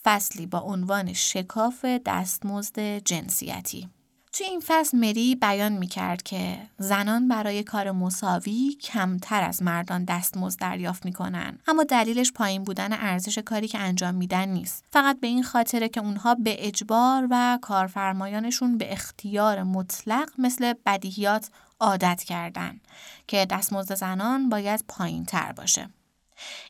فصلی 0.05 0.45
با 0.45 0.59
عنوان 0.59 1.13
شکاف 1.13 1.85
دستمزد 1.85 2.79
جنسیتی. 2.79 3.89
توی 4.33 4.45
این 4.45 4.61
فصل 4.65 4.97
مری 4.97 5.35
بیان 5.35 5.71
می 5.71 5.87
کرد 5.87 6.23
که 6.23 6.57
زنان 6.77 7.27
برای 7.27 7.63
کار 7.63 7.91
مساوی 7.91 8.77
کمتر 8.81 9.43
از 9.43 9.63
مردان 9.63 10.05
دستمزد 10.05 10.59
دریافت 10.59 11.05
می 11.05 11.13
کنن. 11.13 11.59
اما 11.67 11.83
دلیلش 11.83 12.31
پایین 12.31 12.63
بودن 12.63 12.93
ارزش 12.93 13.37
کاری 13.37 13.67
که 13.67 13.79
انجام 13.79 14.15
میدن 14.15 14.49
نیست. 14.49 14.83
فقط 14.91 15.19
به 15.19 15.27
این 15.27 15.43
خاطره 15.43 15.89
که 15.89 15.99
اونها 15.99 16.35
به 16.35 16.67
اجبار 16.67 17.27
و 17.31 17.59
کارفرمایانشون 17.61 18.77
به 18.77 18.93
اختیار 18.93 19.63
مطلق 19.63 20.29
مثل 20.37 20.73
بدیهیات 20.85 21.49
عادت 21.79 22.23
کردن 22.23 22.79
که 23.27 23.45
دستمزد 23.45 23.95
زنان 23.95 24.49
باید 24.49 24.85
پایین 24.87 25.25
تر 25.25 25.51
باشه. 25.51 25.89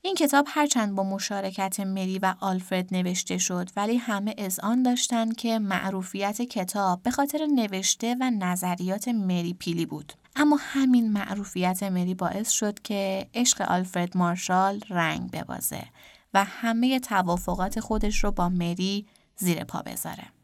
این 0.01 0.15
کتاب 0.15 0.45
هرچند 0.49 0.95
با 0.95 1.04
مشارکت 1.04 1.80
مری 1.80 2.19
و 2.19 2.36
آلفرد 2.39 2.88
نوشته 2.91 3.38
شد 3.38 3.69
ولی 3.75 3.97
همه 3.97 4.36
آن 4.63 4.84
داشتند 4.84 5.36
که 5.36 5.60
معروفیت 5.60 6.41
کتاب 6.41 7.04
به 7.04 7.12
خاطر 7.12 7.45
نوشته 7.45 8.15
و 8.19 8.32
نظریات 8.39 9.08
مری 9.08 9.54
پیلی 9.54 9.86
بود. 9.86 10.13
اما 10.36 10.60
همین 10.62 11.12
معروفیت 11.12 11.84
مری 11.84 12.13
باعث 12.13 12.49
شد 12.49 12.80
که 12.80 13.28
عشق 13.34 13.62
آلفرد 13.62 14.17
مارشال 14.17 14.82
رنگ 14.89 15.32
ببازه 15.32 15.84
و 16.34 16.43
همه 16.43 16.99
توافقات 16.99 17.80
خودش 17.80 18.23
رو 18.23 18.32
با 18.32 18.49
مری 18.49 19.06
زیر 19.36 19.63
پا 19.63 19.82
بذاره. 19.82 20.35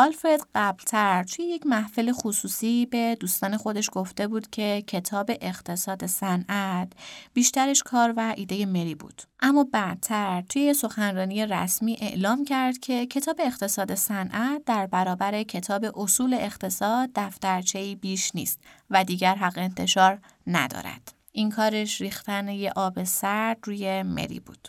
آلفرد 0.00 0.40
قبلتر 0.54 1.22
توی 1.22 1.44
یک 1.44 1.66
محفل 1.66 2.12
خصوصی 2.12 2.86
به 2.86 3.16
دوستان 3.20 3.56
خودش 3.56 3.90
گفته 3.92 4.28
بود 4.28 4.50
که 4.50 4.84
کتاب 4.86 5.30
اقتصاد 5.40 6.06
صنعت 6.06 6.92
بیشترش 7.34 7.82
کار 7.82 8.14
و 8.16 8.34
ایده 8.36 8.66
مری 8.66 8.94
بود. 8.94 9.22
اما 9.40 9.64
بعدتر 9.72 10.42
توی 10.48 10.74
سخنرانی 10.74 11.46
رسمی 11.46 11.96
اعلام 12.00 12.44
کرد 12.44 12.78
که 12.78 13.06
کتاب 13.06 13.36
اقتصاد 13.38 13.94
صنعت 13.94 14.64
در 14.64 14.86
برابر 14.86 15.42
کتاب 15.42 15.98
اصول 15.98 16.34
اقتصاد 16.34 17.10
دفترچه‌ای 17.14 17.94
بیش 17.94 18.34
نیست 18.34 18.60
و 18.90 19.04
دیگر 19.04 19.34
حق 19.34 19.58
انتشار 19.58 20.20
ندارد. 20.46 21.12
این 21.32 21.50
کارش 21.50 22.00
ریختن 22.00 22.48
یه 22.48 22.72
آب 22.76 23.04
سرد 23.04 23.58
روی 23.64 24.02
مری 24.02 24.40
بود. 24.40 24.68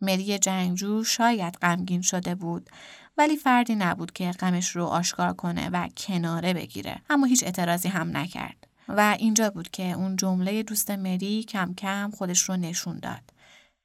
مری 0.00 0.38
جنگجو 0.38 1.04
شاید 1.04 1.54
غمگین 1.54 2.02
شده 2.02 2.34
بود 2.34 2.70
ولی 3.20 3.36
فردی 3.36 3.74
نبود 3.74 4.12
که 4.12 4.30
غمش 4.30 4.76
رو 4.76 4.84
آشکار 4.84 5.32
کنه 5.32 5.70
و 5.72 5.88
کناره 5.96 6.54
بگیره. 6.54 7.00
اما 7.10 7.26
هیچ 7.26 7.44
اعتراضی 7.44 7.88
هم 7.88 8.16
نکرد. 8.16 8.66
و 8.88 9.16
اینجا 9.18 9.50
بود 9.50 9.70
که 9.70 9.92
اون 9.92 10.16
جمله 10.16 10.62
دوست 10.62 10.90
مری 10.90 11.42
کم 11.42 11.74
کم 11.74 12.10
خودش 12.14 12.40
رو 12.40 12.56
نشون 12.56 12.98
داد 12.98 13.22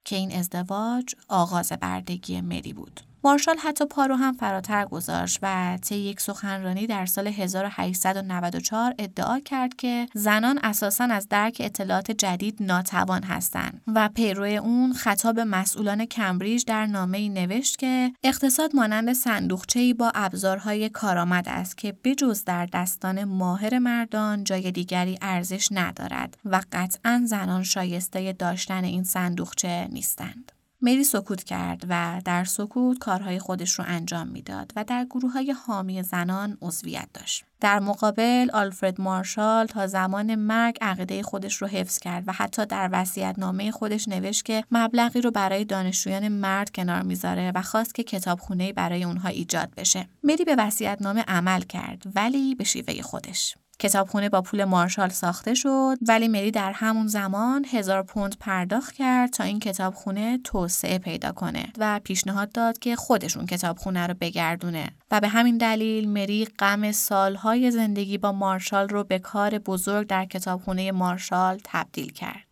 که 0.05 0.15
این 0.15 0.31
ازدواج 0.31 1.15
آغاز 1.27 1.71
بردگی 1.71 2.41
مری 2.41 2.73
بود. 2.73 3.01
مارشال 3.25 3.57
حتی 3.57 3.85
پا 3.85 4.05
رو 4.05 4.15
هم 4.15 4.33
فراتر 4.33 4.85
گذاشت 4.85 5.39
و 5.41 5.77
طی 5.81 5.95
یک 5.95 6.21
سخنرانی 6.21 6.87
در 6.87 7.05
سال 7.05 7.27
1894 7.27 8.93
ادعا 8.99 9.39
کرد 9.39 9.75
که 9.75 10.07
زنان 10.13 10.59
اساسا 10.63 11.03
از 11.03 11.27
درک 11.29 11.57
اطلاعات 11.59 12.11
جدید 12.11 12.57
ناتوان 12.59 13.23
هستند 13.23 13.81
و 13.87 14.09
پیرو 14.15 14.43
اون 14.43 14.93
خطاب 14.93 15.39
مسئولان 15.39 16.05
کمبریج 16.05 16.65
در 16.65 16.85
نامه 16.85 17.17
ای 17.17 17.29
نوشت 17.29 17.77
که 17.77 18.11
اقتصاد 18.23 18.75
مانند 18.75 19.13
صندوقچه‌ای 19.13 19.93
با 19.93 20.11
ابزارهای 20.15 20.89
کارآمد 20.89 21.49
است 21.49 21.77
که 21.77 21.97
بجز 22.03 22.43
در 22.43 22.65
دستان 22.65 23.23
ماهر 23.23 23.79
مردان 23.79 24.43
جای 24.43 24.71
دیگری 24.71 25.17
ارزش 25.21 25.67
ندارد 25.71 26.37
و 26.45 26.61
قطعا 26.71 27.23
زنان 27.25 27.63
شایسته 27.63 28.33
داشتن 28.33 28.83
این 28.83 29.03
صندوقچه 29.03 29.87
نیستند. 29.91 30.51
مری 30.85 31.03
سکوت 31.03 31.43
کرد 31.43 31.85
و 31.89 32.21
در 32.25 32.43
سکوت 32.43 32.97
کارهای 32.97 33.39
خودش 33.39 33.71
رو 33.71 33.85
انجام 33.87 34.27
می‌داد 34.27 34.71
و 34.75 34.83
در 34.83 35.05
گروه 35.05 35.31
های 35.31 35.51
حامی 35.51 36.03
زنان 36.03 36.57
عضویت 36.61 37.07
داشت. 37.13 37.45
در 37.61 37.79
مقابل 37.79 38.49
آلفرد 38.53 39.01
مارشال 39.01 39.65
تا 39.65 39.87
زمان 39.87 40.35
مرگ 40.35 40.77
عقیده 40.81 41.23
خودش 41.23 41.55
رو 41.55 41.67
حفظ 41.67 41.99
کرد 41.99 42.23
و 42.27 42.31
حتی 42.31 42.65
در 42.65 42.89
وصیت 42.91 43.35
نامه 43.37 43.71
خودش 43.71 44.07
نوشت 44.07 44.45
که 44.45 44.63
مبلغی 44.71 45.21
رو 45.21 45.31
برای 45.31 45.65
دانشجویان 45.65 46.27
مرد 46.27 46.71
کنار 46.71 47.01
می‌ذاره 47.01 47.51
و 47.55 47.61
خواست 47.61 47.95
که 47.95 48.03
کتابخونه 48.03 48.73
برای 48.73 49.03
اونها 49.03 49.29
ایجاد 49.29 49.69
بشه. 49.77 50.07
مری 50.23 50.43
به 50.43 50.55
وصیت 50.57 50.97
نامه 51.01 51.23
عمل 51.27 51.61
کرد 51.61 52.03
ولی 52.15 52.55
به 52.55 52.63
شیوه 52.63 53.01
خودش. 53.01 53.55
کتابخونه 53.79 54.29
با 54.29 54.41
پول 54.41 54.63
مارشال 54.63 55.09
ساخته 55.09 55.53
شد 55.53 55.97
ولی 56.07 56.27
مری 56.27 56.51
در 56.51 56.71
همون 56.71 57.07
زمان 57.07 57.65
هزار 57.71 58.03
پوند 58.03 58.37
پرداخت 58.39 58.93
کرد 58.93 59.29
تا 59.29 59.43
این 59.43 59.59
کتابخونه 59.59 60.37
توسعه 60.43 60.97
پیدا 60.97 61.31
کنه 61.31 61.65
و 61.77 61.99
پیشنهاد 62.03 62.51
داد 62.51 62.79
که 62.79 62.95
خودشون 62.95 63.45
کتابخونه 63.45 64.07
رو 64.07 64.13
بگردونه 64.21 64.89
و 65.11 65.19
به 65.19 65.27
همین 65.27 65.57
دلیل 65.57 66.09
مری 66.09 66.45
غم 66.45 66.91
سالهای 66.91 67.71
زندگی 67.71 68.17
با 68.17 68.31
مارشال 68.31 68.89
رو 68.89 69.03
به 69.03 69.19
کار 69.19 69.59
بزرگ 69.59 70.07
در 70.07 70.25
کتابخونه 70.25 70.91
مارشال 70.91 71.59
تبدیل 71.63 72.11
کرد. 72.11 72.45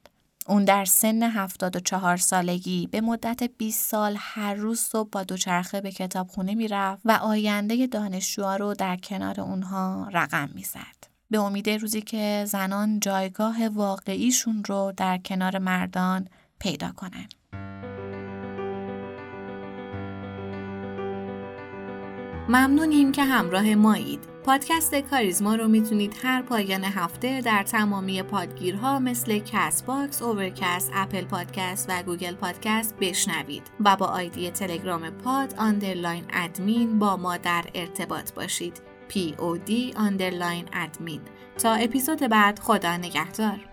اون 0.48 0.66
در 0.66 0.86
سن 0.86 1.24
74 1.24 2.18
سالگی 2.18 2.88
به 2.88 3.02
مدت 3.02 3.44
20 3.44 3.90
سال 3.90 4.16
هر 4.20 4.54
روز 4.54 4.80
صبح 4.80 5.10
با 5.10 5.24
دوچرخه 5.24 5.82
به 5.82 5.92
کتابخونه 5.92 6.56
می‌رفت 6.56 7.02
و 7.06 7.12
آینده 7.12 7.88
دانشجوها 7.88 8.56
رو 8.56 8.74
در 8.74 8.98
کنار 8.98 9.42
اونها 9.42 10.10
رقم 10.14 10.50
می‌زد. 10.54 11.13
به 11.34 11.40
امید 11.40 11.70
روزی 11.70 12.02
که 12.02 12.44
زنان 12.48 13.00
جایگاه 13.00 13.68
واقعیشون 13.68 14.64
رو 14.68 14.94
در 14.98 15.18
کنار 15.18 15.58
مردان 15.58 16.28
پیدا 16.60 16.92
کنن. 16.92 17.28
ممنونیم 22.50 23.12
که 23.12 23.24
همراه 23.24 23.76
مایید. 23.76 24.20
پادکست 24.46 24.96
کاریزما 24.96 25.56
رو 25.56 25.68
می‌تونید 25.68 26.16
هر 26.24 26.42
پایان 26.42 26.84
هفته 26.84 27.42
در 27.42 27.64
تمامی 27.64 28.24
پادگیرها 28.24 29.00
مثل 29.00 29.40
Castbox، 29.40 30.22
Overcast، 30.22 30.92
Apple 30.94 31.24
Podcast 31.24 31.90
و 31.90 32.04
Google 32.04 32.36
Podcast 32.36 32.96
بشنوید 33.00 33.64
و 33.80 33.96
با 33.96 34.06
آیدی 34.06 34.52
تلگرام 34.52 35.10
pod 35.10 35.54
underline 35.58 36.24
admin 36.34 37.00
با 37.00 37.18
ما 37.18 37.38
در 37.38 37.66
ارتباط 37.76 38.34
باشید. 38.34 38.93
Pod 39.18 39.94
underline 39.96 40.76
admin. 40.76 41.22
تا 41.58 41.74
اپیزود 41.74 42.20
بعد 42.20 42.60
خدا 42.60 42.98
نگهدار. 42.98 43.73